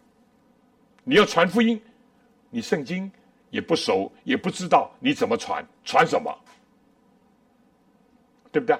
[1.04, 1.82] 你要传福音，
[2.50, 3.12] 你圣经
[3.50, 6.36] 也不熟，也不知道你怎么传，传什么，
[8.52, 8.78] 对不对？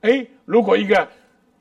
[0.00, 1.08] 哎，如果一个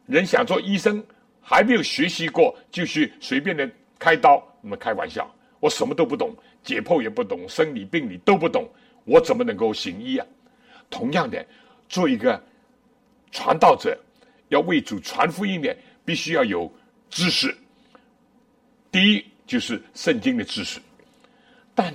[0.05, 1.03] 人想做医生，
[1.41, 3.69] 还没有学习过，就去随便的
[3.99, 6.35] 开刀，那么开玩笑，我什么都不懂。
[6.63, 8.69] 解剖也不懂，生理病理都不懂，
[9.05, 10.27] 我怎么能够行医啊？
[10.89, 11.45] 同样的，
[11.87, 12.41] 做一个
[13.31, 13.97] 传道者，
[14.49, 15.75] 要为主传福音的，
[16.05, 16.71] 必须要有
[17.09, 17.55] 知识。
[18.91, 20.79] 第一就是圣经的知识，
[21.75, 21.93] 但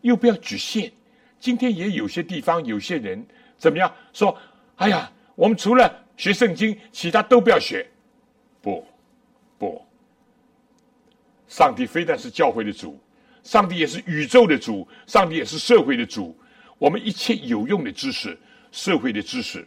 [0.00, 0.90] 又不要局限。
[1.38, 3.24] 今天也有些地方有些人
[3.58, 4.36] 怎么样说？
[4.76, 7.86] 哎呀，我们除了学圣经，其他都不要学。
[8.60, 8.84] 不，
[9.58, 9.84] 不，
[11.48, 12.98] 上帝非但是教会的主。
[13.42, 16.36] 上帝也是宇宙的主，上帝也是社会的主。
[16.78, 18.38] 我们一切有用的知识、
[18.70, 19.66] 社会的知识，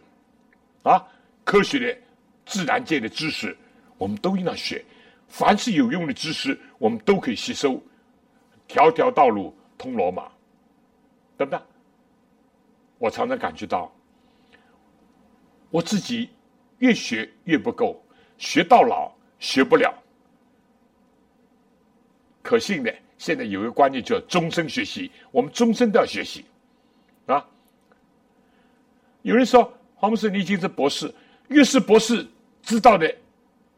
[0.85, 1.05] 啊，
[1.43, 2.01] 科学的、
[2.45, 3.57] 自然界的知识，
[3.97, 4.85] 我们都应当学。
[5.27, 7.81] 凡是有用的知识，我们都可以吸收。
[8.67, 10.31] 条条道路通罗马，
[11.37, 11.59] 对不对？
[12.99, 13.91] 我常常感觉到，
[15.71, 16.29] 我自己
[16.77, 17.99] 越学越不够，
[18.37, 19.93] 学到老学不了。
[22.43, 22.95] 可信的。
[23.17, 26.43] 现在有一个观念叫终身学习，我们终身都要学习，
[27.27, 27.43] 啊！
[29.21, 29.73] 有人说
[30.05, 31.11] 黄博士，你已经是博士，
[31.47, 32.23] 越是博士
[32.61, 33.11] 知道的，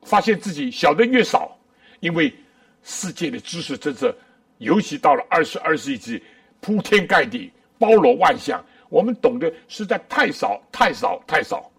[0.01, 1.57] 发现自己晓得越少，
[2.01, 2.35] 因为
[2.83, 4.13] 世界的知识真是，
[4.57, 6.21] 尤其到了二十二世纪，
[6.59, 7.49] 铺天盖地，
[7.79, 11.71] 包罗万象，我们懂得实在太少太少太少，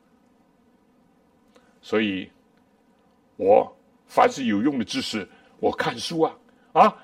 [1.83, 2.31] 所以，
[3.37, 3.71] 我
[4.07, 5.29] 凡是有用的知识，
[5.61, 6.35] 我看书啊
[6.73, 6.97] 啊！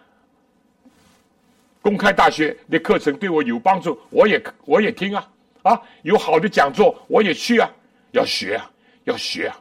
[1.83, 5.31] 公开大学的课程对我有帮助，我也我也听啊
[5.65, 7.69] 啊，有好的讲座我也去啊，
[8.13, 8.71] 要学啊，
[9.05, 9.61] 要学啊，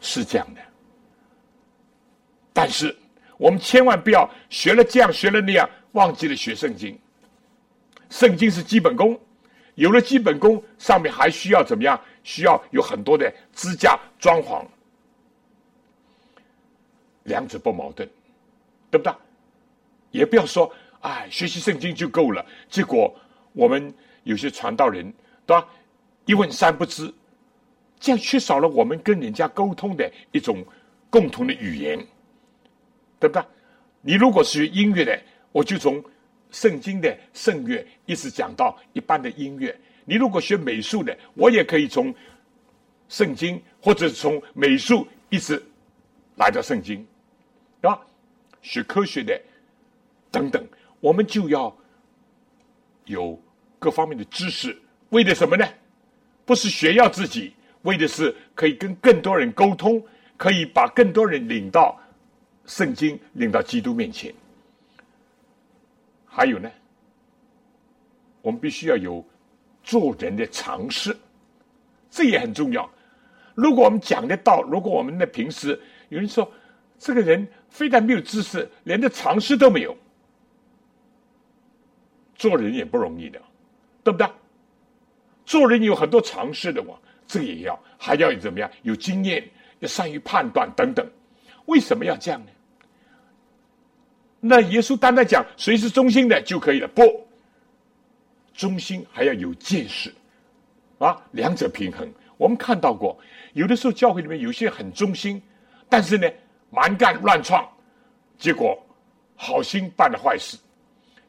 [0.00, 0.60] 是这样的。
[2.52, 2.94] 但是
[3.38, 6.96] 我们千万不要学了这样学了那样，忘记了学圣经。
[8.10, 9.18] 圣经是基本功，
[9.76, 11.98] 有了基本功，上面还需要怎么样？
[12.22, 14.62] 需要有很多的支架装潢，
[17.22, 18.06] 两者不矛盾，
[18.90, 19.14] 对不对？
[20.10, 22.44] 也不要说，哎，学习圣经就够了。
[22.68, 23.14] 结果
[23.52, 23.94] 我们
[24.24, 25.12] 有些传道人，
[25.46, 25.68] 对吧？
[26.26, 27.12] 一问三不知，
[27.98, 30.64] 这样缺少了我们跟人家沟通的一种
[31.08, 31.98] 共同的语言，
[33.18, 33.42] 对不对？
[34.00, 35.20] 你如果学音乐的，
[35.52, 36.02] 我就从
[36.50, 42.14] 圣经的圣乐一直讲到一般的音乐；你如果学美术的，我也可以从
[43.08, 45.62] 圣经或者从美术一直
[46.36, 47.06] 来到圣经，
[47.80, 48.00] 对吧？
[48.62, 49.40] 学科学的。
[50.32, 50.64] 等等，
[51.00, 51.76] 我们就要
[53.06, 53.36] 有
[53.80, 54.78] 各方面的知识，
[55.08, 55.66] 为的什么呢？
[56.44, 57.52] 不是炫耀自己，
[57.82, 60.00] 为的是可以跟更多人沟通，
[60.36, 61.98] 可以把更多人领到
[62.66, 64.32] 圣经、领到基督面前。
[66.26, 66.70] 还有呢，
[68.42, 69.24] 我们必须要有
[69.82, 71.16] 做人的常识，
[72.10, 72.88] 这也很重要。
[73.54, 76.50] 如果我们讲的道，如果我们的平时有人说
[76.98, 79.96] 这个人非但没有知识，连的常识都没有，
[82.34, 83.40] 做人也不容易的，
[84.10, 84.28] 对不对？
[85.44, 88.70] 做人有很多常识的，我这个也要，还要怎么样？
[88.82, 89.48] 有经验，
[89.80, 91.04] 要善于判断等等。
[91.66, 92.50] 为什么要这样呢？
[94.40, 96.88] 那耶稣单单讲谁是中心的就可以了？
[96.88, 97.02] 不，
[98.54, 100.12] 中心还要有见识
[100.98, 102.10] 啊，两者平衡。
[102.36, 103.18] 我们看到过，
[103.52, 105.42] 有的时候教会里面有些很忠心，
[105.88, 106.26] 但是呢，
[106.70, 107.68] 蛮干乱创，
[108.38, 108.78] 结果
[109.36, 110.56] 好心办了坏事，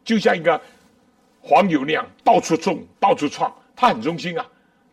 [0.05, 0.59] 就像一个
[1.42, 4.46] 黄牛那样，到处种，到处创，他很忠心啊，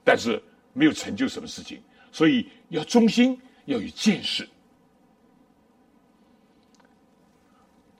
[0.02, 0.42] 但是
[0.72, 1.80] 没有成就什么事情。
[2.10, 4.48] 所以要忠心，要有见识。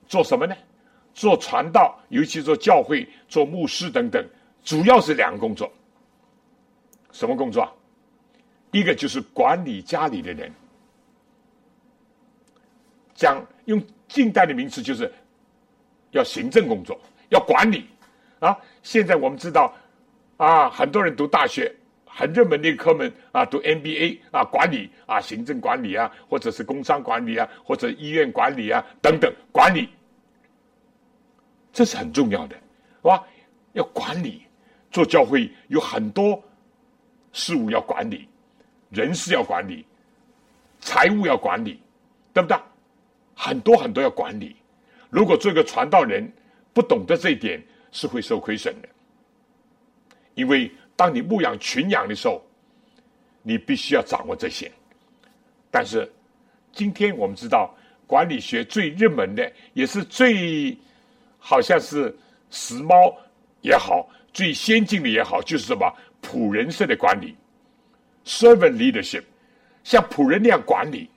[0.07, 0.55] 做什么呢？
[1.13, 4.25] 做传道，尤其做教会、做牧师等等，
[4.63, 5.71] 主要是两个工作。
[7.11, 7.71] 什么工作？
[8.71, 10.51] 一个就是管理家里的人，
[13.13, 15.11] 讲用近代的名词，就是
[16.11, 17.85] 要行政工作，要管理
[18.39, 18.57] 啊。
[18.83, 19.73] 现在我们知道
[20.37, 21.73] 啊，很多人读大学
[22.05, 29.89] 很热门的科目啊，读 MBA 啊，管理啊，行政管理啊，或者是工商管理啊，或者医院管理啊等等管理，
[31.71, 33.23] 这是很重要的，是吧？
[33.73, 34.41] 要管理，
[34.91, 36.43] 做教会有很多
[37.31, 38.27] 事务要管理。
[38.89, 39.85] 人事要管理，
[40.79, 41.79] 财务要管理，
[42.33, 42.57] 对不对？
[43.35, 44.55] 很多很多要管理。
[45.11, 46.27] 如果做一个传道人
[46.73, 48.89] 不懂得这一点，是会受亏损的。
[50.35, 52.41] 因为当你牧养群羊的时候，
[53.41, 54.71] 你必须要掌握这些。
[55.71, 56.11] 但是
[56.71, 57.75] 今天我们知道，
[58.07, 60.77] 管理学最热门的，也是最
[61.37, 62.15] 好像是
[62.49, 63.13] 时髦
[63.61, 67.35] 也好，最先进的也好，就是什么仆人式的管理。
[68.25, 69.23] Servant leadership，
[69.83, 71.09] 像仆人那样管理，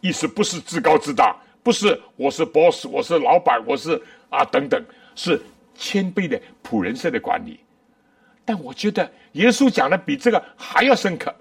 [0.00, 4.00] 意思不是自高自大，不是我是 boss，我是老板，我是
[4.30, 4.84] 啊等等，
[5.14, 5.40] 是
[5.74, 7.60] 谦卑的仆人式的管理。
[8.44, 11.34] 但我觉得耶稣讲的比这个还要深刻。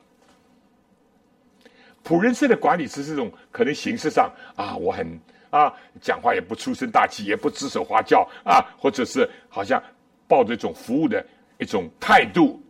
[2.03, 5.19] 仆人式的管理是这种可能形式上啊，我很
[5.49, 9.82] 啊讲话也不出声大气，也不指手画脚啊，或者是好像
[10.28, 11.24] 抱着一种服务的
[11.59, 12.61] 一种态度。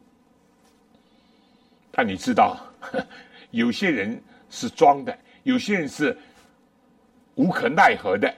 [1.92, 2.58] 但你知道，
[3.52, 6.18] 有些人是装的，有些人是
[7.36, 8.34] 无可奈何的。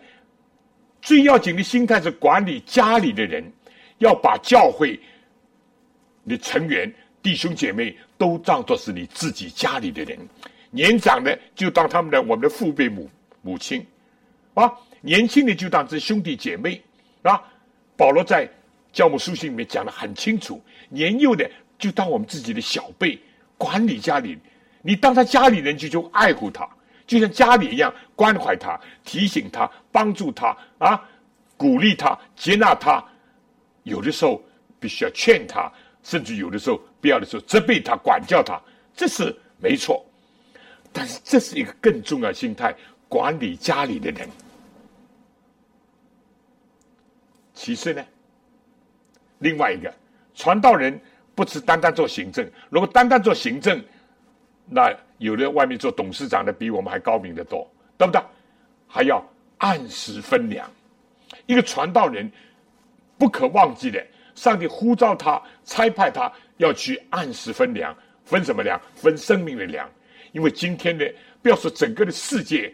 [1.03, 3.43] 最要紧的心态是管理家里的人，
[3.97, 4.97] 要把教会
[6.25, 6.91] 的成员、
[7.21, 10.17] 弟兄姐妹都当作是你自己家里的人。
[10.71, 13.09] 年长的就当他们的我们的父辈母
[13.41, 13.85] 母亲，
[14.53, 16.81] 啊，年轻的就当这兄弟姐妹，
[17.21, 17.39] 啊。
[17.95, 18.49] 保罗在
[18.91, 21.47] 教母书信里面讲的很清楚，年幼的
[21.77, 23.19] 就当我们自己的小辈。
[23.55, 24.37] 管理家里，
[24.81, 26.67] 你当他家里人就就爱护他，
[27.05, 31.01] 就像家里一样关怀他、提醒他、帮助他啊，
[31.57, 33.03] 鼓励他、接纳他。
[33.83, 34.41] 有的时候
[34.79, 35.71] 必须要劝他，
[36.03, 38.61] 甚至有的时候必要的时候责备他、管教他，
[38.95, 40.05] 这是没错。
[40.91, 42.75] 但是这是一个更重要心态：
[43.09, 44.29] 管理家里的人。
[47.53, 48.03] 其次呢，
[49.39, 49.93] 另外一个
[50.35, 50.99] 传道人。
[51.35, 53.83] 不是单单做行政，如果单单做行政，
[54.69, 57.65] 那有的外面做董事长的比我们还高明的多，
[57.97, 58.21] 对不对？
[58.87, 59.23] 还要
[59.57, 60.69] 按时分粮。
[61.45, 62.29] 一个传道人
[63.17, 64.05] 不可忘记的，
[64.35, 67.95] 上帝呼召他、差派他要去按时分粮，
[68.25, 68.79] 分什么粮？
[68.95, 69.89] 分生命的粮。
[70.33, 71.09] 因为今天的，
[71.41, 72.73] 不要说整个的世界，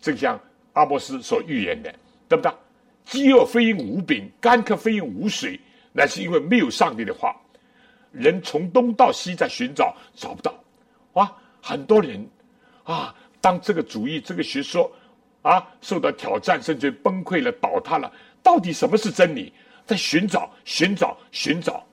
[0.00, 0.40] 正像
[0.72, 1.94] 阿波斯所预言的，
[2.28, 2.52] 对不对？
[3.04, 5.58] 饥饿非因无饼，干渴非因无水。
[5.92, 7.34] 那是因为没有上帝的话，
[8.12, 10.54] 人从东到西在寻找，找不到。
[11.14, 11.30] 哇，
[11.62, 12.26] 很多人
[12.84, 14.90] 啊，当这个主义、这个学说
[15.42, 19.52] 啊受到挑战，甚至崩溃了、倒塌了，到底什么是真理？
[19.86, 21.84] 在寻找、寻找、寻找。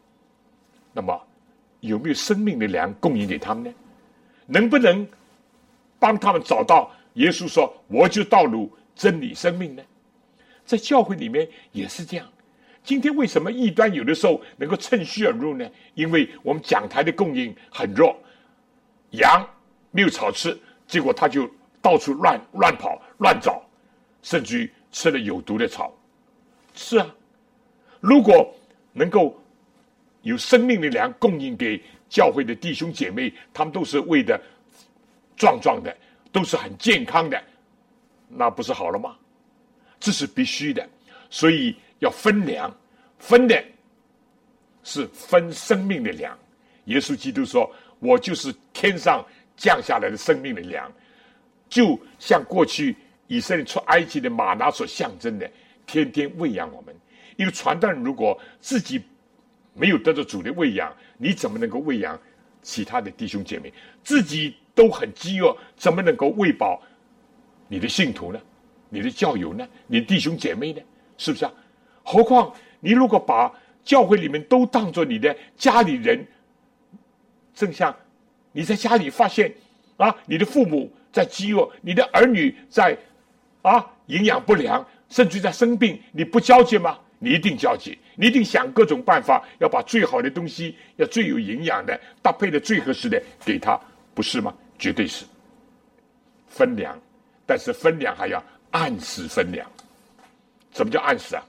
[0.92, 1.22] 那么，
[1.80, 3.74] 有没有生命的粮供应给他们呢？
[4.46, 5.08] 能不能
[5.98, 9.84] 帮他们找到耶稣说“我就道路、真理、生命”呢？
[10.66, 12.28] 在教会里面也是这样。
[12.86, 15.68] 今天为什么异端有的时候能够趁虚而入呢？
[15.96, 18.16] 因为我们讲台的供应很弱，
[19.10, 19.44] 羊
[19.90, 20.56] 没有草吃，
[20.86, 21.50] 结果他就
[21.82, 23.60] 到处乱乱跑乱找，
[24.22, 25.92] 甚至于吃了有毒的草。
[26.76, 27.16] 是啊，
[28.00, 28.56] 如果
[28.94, 29.36] 能够
[30.22, 34.40] 有生命的粮供应给教会的弟兄姐妹，他们都是喂的
[35.36, 35.98] 壮壮的，
[36.32, 37.44] 都是很健康的，
[38.30, 39.16] 那不是好了吗？
[40.00, 40.88] 这是必须的，
[41.32, 41.76] 所以。
[42.00, 42.76] 要分粮，
[43.18, 43.64] 分的
[44.84, 46.38] 是分生命的粮，
[46.86, 47.70] 耶稣基督说
[48.00, 49.26] ：“我就是天上
[49.58, 50.92] 降下来的生命的粮。”
[51.68, 52.96] 就像过去
[53.28, 55.50] 以色列出埃及的马拿所象征的，
[55.86, 56.96] 天天喂养我们。
[57.38, 59.02] 一个传道人如果自己
[59.74, 62.18] 没有得到主的喂养，你怎么能够喂养
[62.62, 63.74] 其他的弟兄姐妹？
[64.04, 66.82] 自己都很饥饿，怎么能够喂饱
[67.68, 68.40] 你的信徒呢？
[68.90, 69.68] 你的教友呢？
[69.88, 70.82] 你的弟兄姐妹呢？
[71.18, 71.52] 是不是啊？
[72.06, 73.52] 何况你如果把
[73.84, 76.26] 教会里面都当做你的家里人，
[77.54, 77.94] 正像
[78.54, 79.54] 你在家里发现
[79.98, 80.90] 啊，你的父母。
[81.16, 82.94] 在饥饿，你的儿女在
[83.62, 87.00] 啊营养不良，甚至在生病，你不焦急吗？
[87.20, 93.80] 你一定焦急，你一定想各种办法，要把最好的东西，要最有营养的，搭配的最合适的给他，
[94.14, 94.54] 不是吗？
[94.78, 95.24] 绝对是
[96.50, 97.00] 分粮，
[97.46, 99.66] 但是分粮还要按时分粮。
[100.74, 101.42] 什么叫按时啊？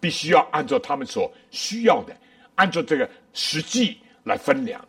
[0.00, 2.16] 必须要按照他们所需要的，
[2.54, 4.84] 按照这个实际来分粮，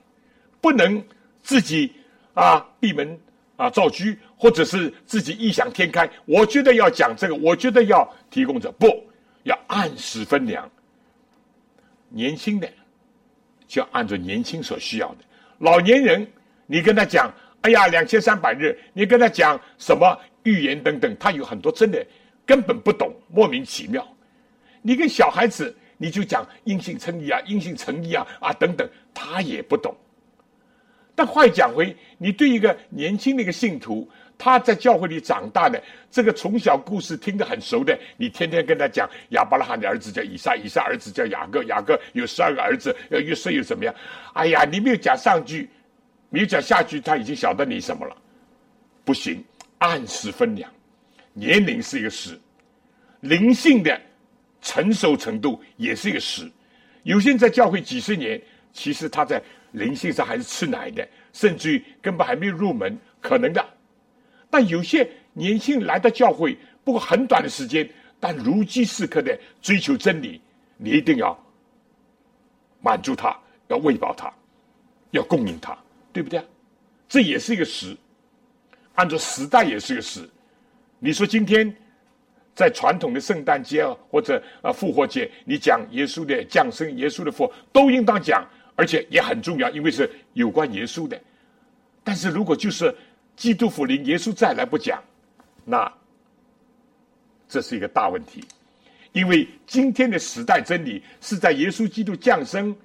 [0.60, 1.04] 不能
[1.44, 1.92] 自己。
[2.34, 3.20] 啊，闭门
[3.58, 4.06] 啊造车，
[4.38, 6.10] 或者是自己异想天开。
[6.26, 8.88] 我觉得要讲这个，我觉得要提供者，不
[9.44, 10.72] 要按时分粮。
[12.08, 12.72] 年轻的
[13.68, 15.18] 就按照年轻所需要的，
[15.58, 16.26] 老年人
[16.68, 17.30] 你跟他讲，
[17.64, 22.02] 哎呀，两千三百日，你跟他讲什么预言等等，他有很多真的
[22.46, 24.08] 根本不懂，莫名其妙。
[24.82, 29.96] 你跟小孩子你就讲阴性称义啊，阴性成义啊啊等等，他也不懂。
[31.14, 35.80] 但话讲回，你对一个年轻的一个信徒，他在教会里长大的，
[36.10, 43.94] 这个从小故事听得很熟的，你天天跟他讲亚伯拉罕的儿子叫以撒，以撒儿子叫雅各，雅各有十二个儿子，要约瑟又怎么样？
[44.34, 45.70] 哎呀，你没有讲上句，
[46.30, 48.18] 没有讲下句，他已经晓得你什么了？
[49.04, 49.44] 不行，
[49.80, 50.72] 按时分粮，
[51.34, 52.40] 年龄是一个时，
[53.20, 54.00] 灵性的
[54.62, 56.50] 成熟程度也是一个时。
[57.04, 58.42] 有些人在教会几十年，
[58.72, 59.42] 其实他在。
[59.74, 63.66] 灵性上还是吃奶的，甚至于根本还没有入门，可能的。
[64.50, 67.90] 但有些年轻人来到教会，不过很短的时间，
[68.20, 70.42] 但如饥似渴的追求真理，
[70.76, 71.42] 你一定要
[72.82, 73.34] 满足他，
[73.70, 74.30] 要喂饱他，
[75.12, 75.74] 要供应他，
[76.12, 76.44] 对不对？
[77.08, 77.96] 这也是一个时，
[78.96, 80.30] 按照时代也是个时。
[81.00, 81.74] 你说今天
[82.56, 88.48] 在传统的圣诞节啊或者啊复活节，你讲耶稣的降生、耶稣的复活，都应当讲。
[88.78, 91.20] 而且也很重要，因为是有关耶稣的。
[92.04, 92.96] 但是如果就是
[93.36, 95.00] 基督福临耶稣再来不讲，
[95.66, 95.92] 那
[97.48, 98.44] 这是一个大问题。
[99.12, 102.76] 因为今天的时代真理是在耶稣基督降生、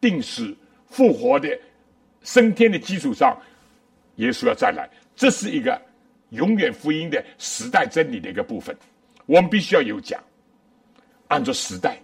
[0.00, 0.54] 定死、
[0.90, 1.48] 复活的
[2.22, 3.34] 升天的基础上，
[4.16, 5.80] 耶稣要再来，这是一个
[6.30, 8.76] 永远福音的时代真理的一个部分。
[9.28, 10.18] 我们必须要有讲，
[11.28, 11.98] 按照时代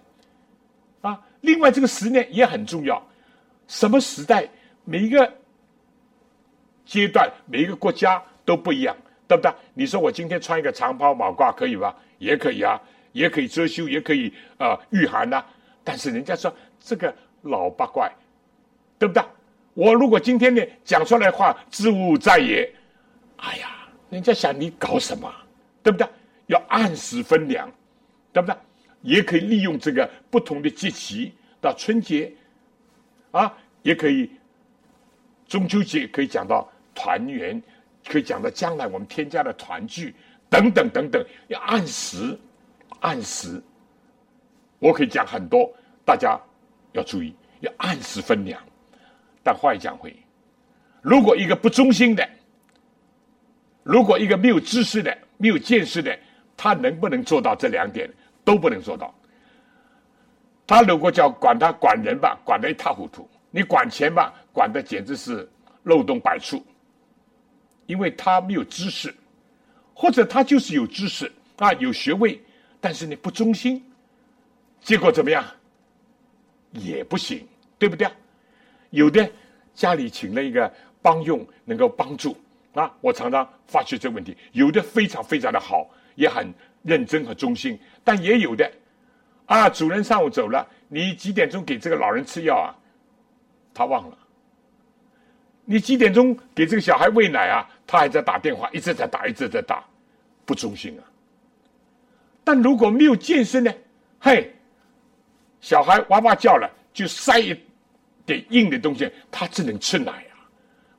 [1.00, 1.18] 啊。
[1.40, 3.02] 另外，这个十年也很重要。
[3.66, 4.46] 什么时代，
[4.84, 5.32] 每一个
[6.84, 8.94] 阶段，每一个国家都不一样，
[9.26, 9.50] 对不对？
[9.72, 11.96] 你说我今天穿一个长袍马褂可以吧？
[12.18, 12.78] 也可以啊，
[13.12, 15.42] 也可以遮羞，也可以啊御寒呐。
[15.82, 18.12] 但是人家说这个老八怪，
[18.98, 19.24] 对不对？
[19.72, 22.70] 我如果今天呢讲出来话，知无在也。
[23.38, 25.34] 哎呀，人家想你搞什么，
[25.82, 26.06] 对不对？
[26.46, 27.70] 要按时分粮，
[28.32, 28.56] 对不对？
[29.02, 32.32] 也可以利用这个不同的节气，到春节。
[33.30, 34.30] 啊，也可以，
[35.46, 37.60] 中秋节可以讲到团圆，
[38.06, 40.14] 可以讲到将来我们添加的团聚
[40.48, 42.38] 等等等等，要按时，
[43.00, 43.60] 按时。
[44.78, 45.70] 我可以讲很多，
[46.04, 46.40] 大家
[46.92, 48.62] 要注意，要按时分粮。
[49.42, 50.14] 但话又讲回，
[51.02, 52.26] 如果一个不忠心的，
[53.82, 56.18] 如果一个没有知识的、没有见识的，
[56.56, 58.10] 他能不能做到这两点？
[58.44, 59.14] 都不能做到。
[60.66, 65.48] 他如果叫管他管人吧，管得一塌糊涂；你管钱吧，管的简直是
[65.84, 66.62] 漏洞百出。
[67.86, 69.14] 因为他没有知识，
[69.94, 72.40] 或者他就是有知识啊，有学位，
[72.80, 73.82] 但是你不忠心，
[74.80, 75.44] 结果怎么样？
[76.72, 77.46] 也不行，
[77.78, 78.08] 对不对？
[78.90, 79.30] 有的
[79.74, 82.36] 家里请了一个帮佣，能够帮助
[82.72, 82.90] 啊。
[83.00, 86.52] 我常常发觉这个问题，有的非常非常的好，也很
[86.82, 88.70] 认真和忠心，但也有的。
[89.46, 92.72] 啊，主人上午走了，你几点钟给这个老人吃药啊？
[93.74, 94.18] 他忘了。
[95.66, 97.68] 你几点钟给这个小孩喂奶啊？
[97.86, 99.84] 他还在打电话，一直在打，一直在打，
[100.44, 101.02] 不忠心啊。
[102.42, 103.72] 但如果没有健身呢？
[104.20, 104.54] 嘿，
[105.60, 107.58] 小孩哇哇叫了，就塞一
[108.26, 110.48] 点硬的东西，他只能吃奶啊，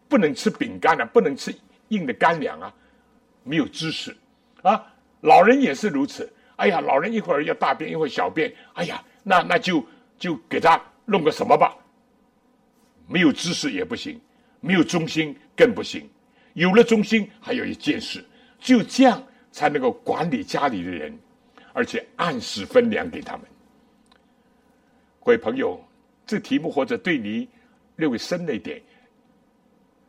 [0.08, 1.56] 不能吃饼干啊，不能吃
[1.88, 2.74] 硬的干粮啊，
[3.44, 4.16] 没有知识
[4.62, 4.86] 啊。
[5.26, 6.32] 老人也是如此。
[6.58, 8.54] 哎呀，老人一会儿要大便，一会儿小便。
[8.74, 9.86] 哎呀，那那就
[10.18, 11.76] 就给他弄个什么吧，
[13.08, 14.22] 没有知识也不行，
[14.62, 16.08] 没有忠心更不行。
[16.54, 18.24] 有了忠心，还有一件事，
[18.60, 19.22] 只有这样
[19.52, 21.18] 才能够管理家里的人，
[21.74, 23.42] 而且按时分粮给他们。
[25.24, 25.84] 各位朋友，
[26.26, 27.50] 这题目或者对你
[27.98, 28.82] 略微深了一点，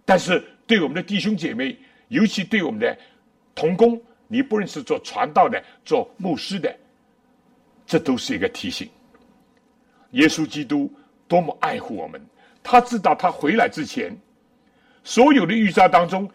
[0.04, 1.76] 但是对我们的弟兄姐妹，
[2.08, 2.96] 尤其对我们的
[3.54, 6.74] 童工，你不论是做传道的、做牧师的，
[7.86, 8.88] 这都是一个提醒。
[10.12, 10.92] 耶稣基督
[11.28, 12.20] 多么爱护我们，
[12.62, 14.16] 他知道他回来之前。
[15.04, 16.28] 所有的预兆当中，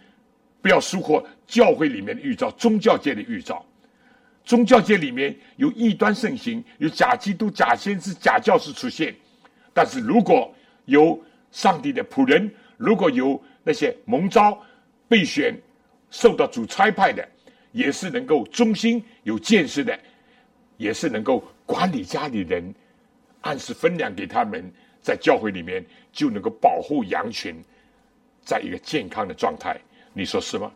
[0.61, 3.65] 不要疏忽教会里面的预兆、宗教界的预兆。
[4.45, 9.13] 宗教界里面有异端盛行，有假基督、假先知、假教师出现。
[9.73, 10.53] 但是如果
[10.85, 11.21] 有
[11.51, 14.57] 上帝的仆人，如果有那些蒙召、
[15.07, 15.55] 备选、
[16.09, 17.27] 受到主差派的，
[17.71, 19.97] 也是能够忠心、有见识的，
[20.77, 22.73] 也是能够管理家里人，
[23.41, 27.55] 按时分粮给他们，在教会里面就能够保护羊群。
[28.43, 29.79] 在一个健康的状态，
[30.13, 30.71] 你说是吗？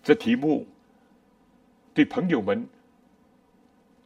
[0.00, 0.64] 这题目
[1.92, 2.64] 对朋友们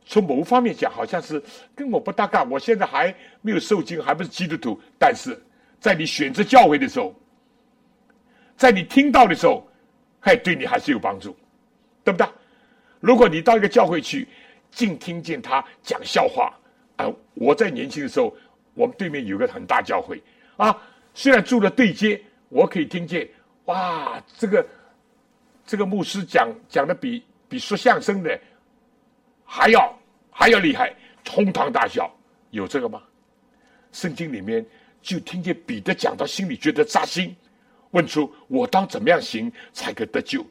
[0.07, 1.41] 从某方面讲，好像是
[1.75, 2.43] 跟我不搭嘎。
[2.45, 4.81] 我现在还没有受精，还不是基督徒。
[4.99, 5.39] 但是
[5.79, 7.15] 在你选择教会的时候，
[8.57, 9.69] 在你听到的时候，
[10.19, 11.37] 还对你还是有帮助，
[12.05, 12.29] 对不对？
[13.01, 14.29] 如果你到一个教会去，
[14.71, 16.53] 净听见他讲笑话
[16.97, 17.07] 啊！
[17.35, 18.35] 我在年轻的时候，
[18.75, 20.23] 我们对面有个很大教会
[20.57, 20.77] 啊。
[21.15, 23.29] 虽然住了对街，我可以听见，
[23.67, 24.67] 哇，这个
[25.67, 28.41] 这个牧师讲讲的比比说相声的
[29.45, 29.97] 还要
[30.31, 30.95] 还要厉害，
[31.31, 32.11] 哄堂大笑，
[32.51, 33.03] 有这个吗？
[33.93, 34.65] 圣经里面
[35.01, 37.37] 就听见彼得讲到心里觉得扎心，
[37.93, 40.45] 问出我当怎么样行才可得救？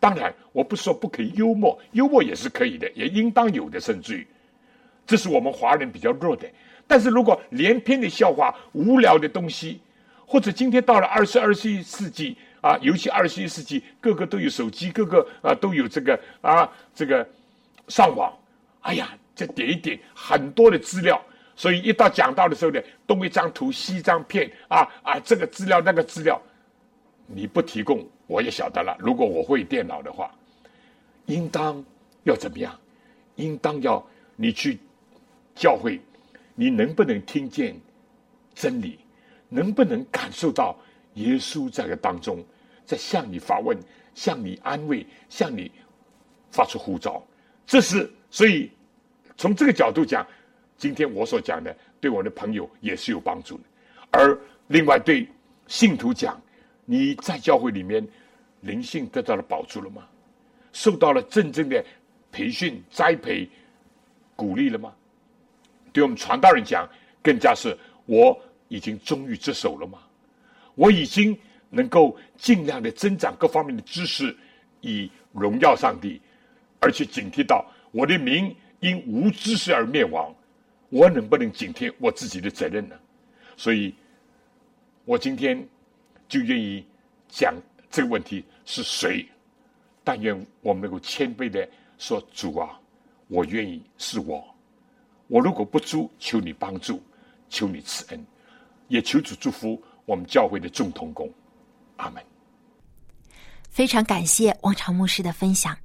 [0.00, 4.26] 当然，我不说不可以幽默，幽默也是可以的，也应当有的，甚至于，
[5.06, 6.48] 这是我们华人比较弱的。
[6.86, 9.78] 但是如果连篇的笑话、无聊的东西，
[10.26, 17.28] 或者今天到了二十二世纪啊，尤其二十一世纪，个个都有手机，个个啊都有这个啊这个
[17.88, 18.32] 上网。
[18.80, 21.22] 哎呀，这点一点很多的资料，
[21.54, 26.40] 所以一到讲到的时候呢，东一张图西一张片啊啊，这个资料那个资料，
[27.26, 28.96] 你不提供我也晓得了。
[29.00, 30.30] 如果我会电脑的话，
[31.26, 31.84] 应当
[32.22, 32.78] 要怎么样？
[33.34, 34.00] 应当要
[34.36, 34.78] 你去
[35.56, 35.98] 教会，
[36.54, 37.74] 你能不能听见
[38.54, 38.96] 真理？
[39.48, 40.78] 能不能感受到
[41.14, 42.38] 耶稣在个当中，
[42.84, 43.76] 在向你发问、
[44.14, 45.68] 向你安慰、向你
[46.52, 47.20] 发出呼召？
[47.66, 48.70] 这是所以
[49.36, 50.24] 从这个角度讲，
[50.76, 53.64] 今天我所讲的对我的朋友也是有帮助的。
[54.12, 55.26] 而另外对
[55.66, 56.40] 信徒讲，
[56.84, 58.06] 你在教会里面
[58.60, 60.06] 灵性得到了保住了吗？
[60.72, 61.84] 受到了真正的
[62.30, 63.48] 培训、栽培、
[64.36, 64.94] 鼓励了吗？
[65.92, 66.88] 对我们传道人讲，
[67.22, 68.40] 更加是我。
[68.72, 69.98] 已经忠于职守了吗？
[70.76, 71.36] 我已经
[71.70, 74.32] 能够尽量的增长各方面的知识，
[74.80, 76.20] 以荣耀上帝，
[76.78, 80.32] 而且警惕到我的民因无知识而灭亡，
[80.88, 82.94] 我能不能警惕我自己的责任呢？
[83.56, 83.92] 所以，
[85.04, 85.68] 我今天
[86.28, 86.86] 就愿意
[87.28, 87.52] 讲
[87.90, 89.28] 这个问题是谁？
[90.04, 91.68] 但愿我们能够谦卑的
[91.98, 92.80] 说：“主啊，
[93.28, 94.42] 我愿意是我。
[95.26, 97.02] 我如果不足，求你帮助，
[97.48, 98.26] 求你赐恩。”
[98.88, 101.32] 也求主祝福我们教会的众同工，
[101.96, 102.20] 阿门。
[103.68, 105.76] 非常感谢王长牧师的分享，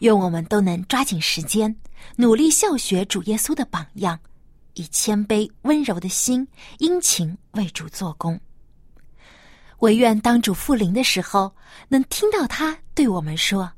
[0.00, 1.74] 愿我们都能抓紧时间，
[2.16, 4.20] 努力效学主耶稣的榜样，
[4.74, 6.46] 以谦卑温柔的心，
[6.78, 8.38] 殷勤为主做工。
[9.80, 11.54] 唯愿当主复临的时候，
[11.88, 13.70] 能听到他对我们说：“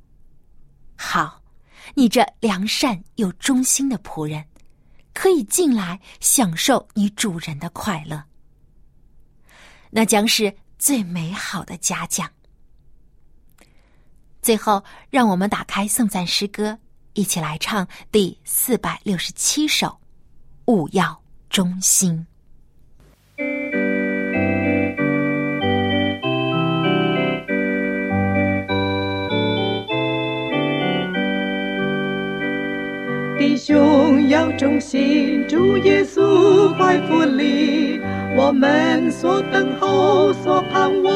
[0.97, 1.43] 好，
[1.95, 4.45] 你这良善又忠心的仆人，
[5.15, 8.23] 可以进来享受你主人的快乐。”
[9.91, 12.29] 那将是最美好的嘉奖。
[14.41, 16.77] 最后，让我们打开颂赞诗歌，
[17.13, 19.87] 一起来唱第四百六十七首
[20.65, 22.27] 《勿要忠心》。
[33.43, 38.01] 弟兄要忠心，主耶稣怀福里。
[38.37, 41.13] 我们所等候、所盼望，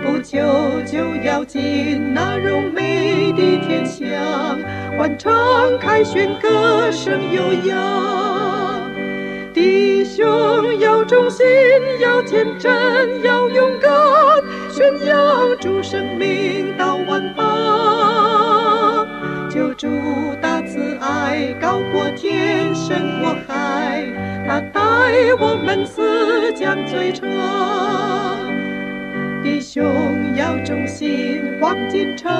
[0.00, 0.40] 不久
[0.86, 4.06] 就要进那荣美的天乡，
[4.96, 8.92] 欢唱、凯旋、歌声悠扬。
[9.52, 10.24] 弟兄
[10.78, 11.44] 要忠心，
[12.00, 12.72] 要天真，
[13.24, 13.90] 要勇敢，
[14.70, 18.21] 宣扬主生命到万邦。
[19.82, 19.88] 主
[20.40, 24.06] 大慈爱，高过天，深过海。
[24.46, 24.80] 他带
[25.40, 27.28] 我们死将罪偿。
[29.42, 29.84] 弟兄
[30.36, 32.30] 要忠心，黄金诚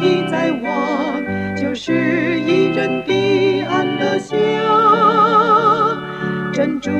[0.00, 4.38] 意在望，就是一人的安乐乡。
[6.52, 6.92] 珍珠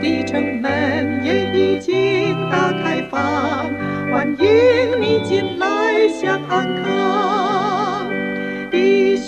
[0.00, 3.20] 的城门也已经打开放，
[4.10, 7.41] 欢迎你进来享安康。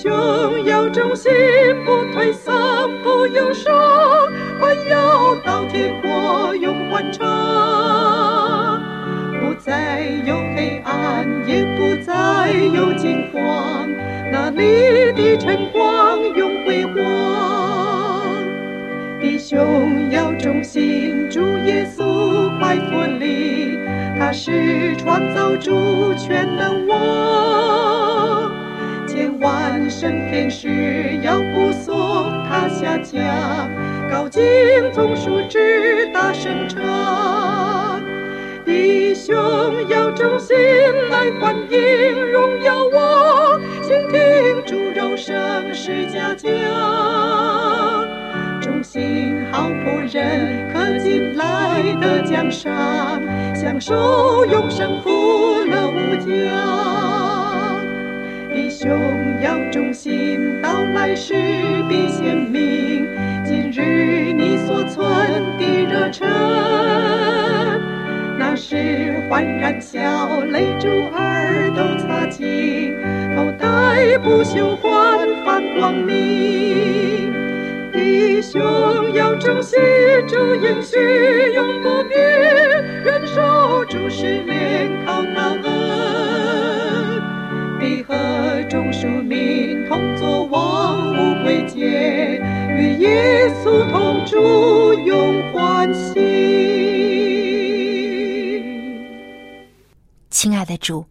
[0.04, 1.32] 弟兄要忠心，
[1.86, 2.54] 不退丧，
[3.02, 3.72] 不忧伤，
[4.60, 7.24] 还要到天国永欢畅。
[9.40, 13.88] 不再有黑暗，也不再有惊慌，
[14.30, 16.94] 那里的晨光永辉煌。
[19.22, 23.78] 弟兄要忠心，主耶稣快复临，
[24.18, 28.53] 他是创造主全能王。
[29.14, 31.94] 千万圣天使要护送
[32.48, 33.70] 他下降，
[34.10, 34.42] 高敬
[34.92, 38.02] 总数直大声唱。
[38.64, 39.32] 弟兄
[39.88, 40.56] 要忠心
[41.12, 44.20] 来欢迎荣耀我，倾听
[44.66, 46.50] 主柔声是嘉奖。
[48.60, 53.22] 忠心好仆人可进来的奖赏，
[53.54, 57.23] 享受永生福乐无疆。
[58.84, 61.32] 弟兄要忠心，到来时
[61.88, 63.08] 必显明。
[63.42, 65.08] 今日你所存
[65.56, 66.28] 的热忱，
[68.38, 72.94] 那时焕然笑泪珠儿都擦净，
[73.34, 77.32] 头戴不朽焕发光明。
[77.90, 78.60] 弟兄
[79.14, 79.80] 要忠心，
[80.28, 80.98] 主应许
[81.54, 82.20] 永不变，
[83.02, 84.90] 忍受主试炼
[88.74, 91.78] 众庶民同作王无贵节，
[92.76, 96.20] 与耶稣同住永欢喜。
[100.28, 101.06] 亲爱的主，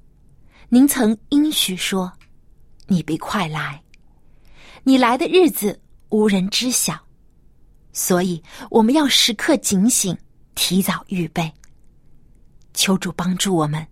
[0.68, 2.12] 您曾应许说，
[2.88, 3.82] 你必快来，
[4.84, 7.00] 你来的日子无人知晓，
[7.94, 10.18] 所以我们要时刻警醒，
[10.54, 11.50] 提早预备。
[12.74, 13.88] 求主帮助我们，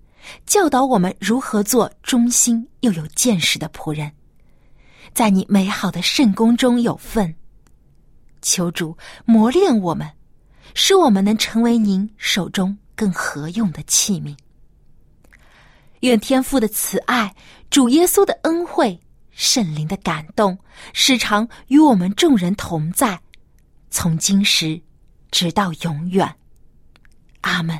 [0.46, 4.12] 教导我们如何做忠心又有见识的仆人，
[5.14, 7.34] 在你美好的圣宫中有份。
[8.42, 10.10] 求主磨练我们，
[10.74, 14.36] 使我们能成为您手中更合用的器皿。
[16.00, 17.36] 愿天父的慈爱、
[17.70, 19.00] 主耶稣的恩惠、
[19.30, 20.58] 圣灵的感动，
[20.94, 23.22] 时常与我们众人同在，
[23.92, 24.82] 从今时
[25.30, 26.36] 直到永远。
[27.42, 27.80] 阿门。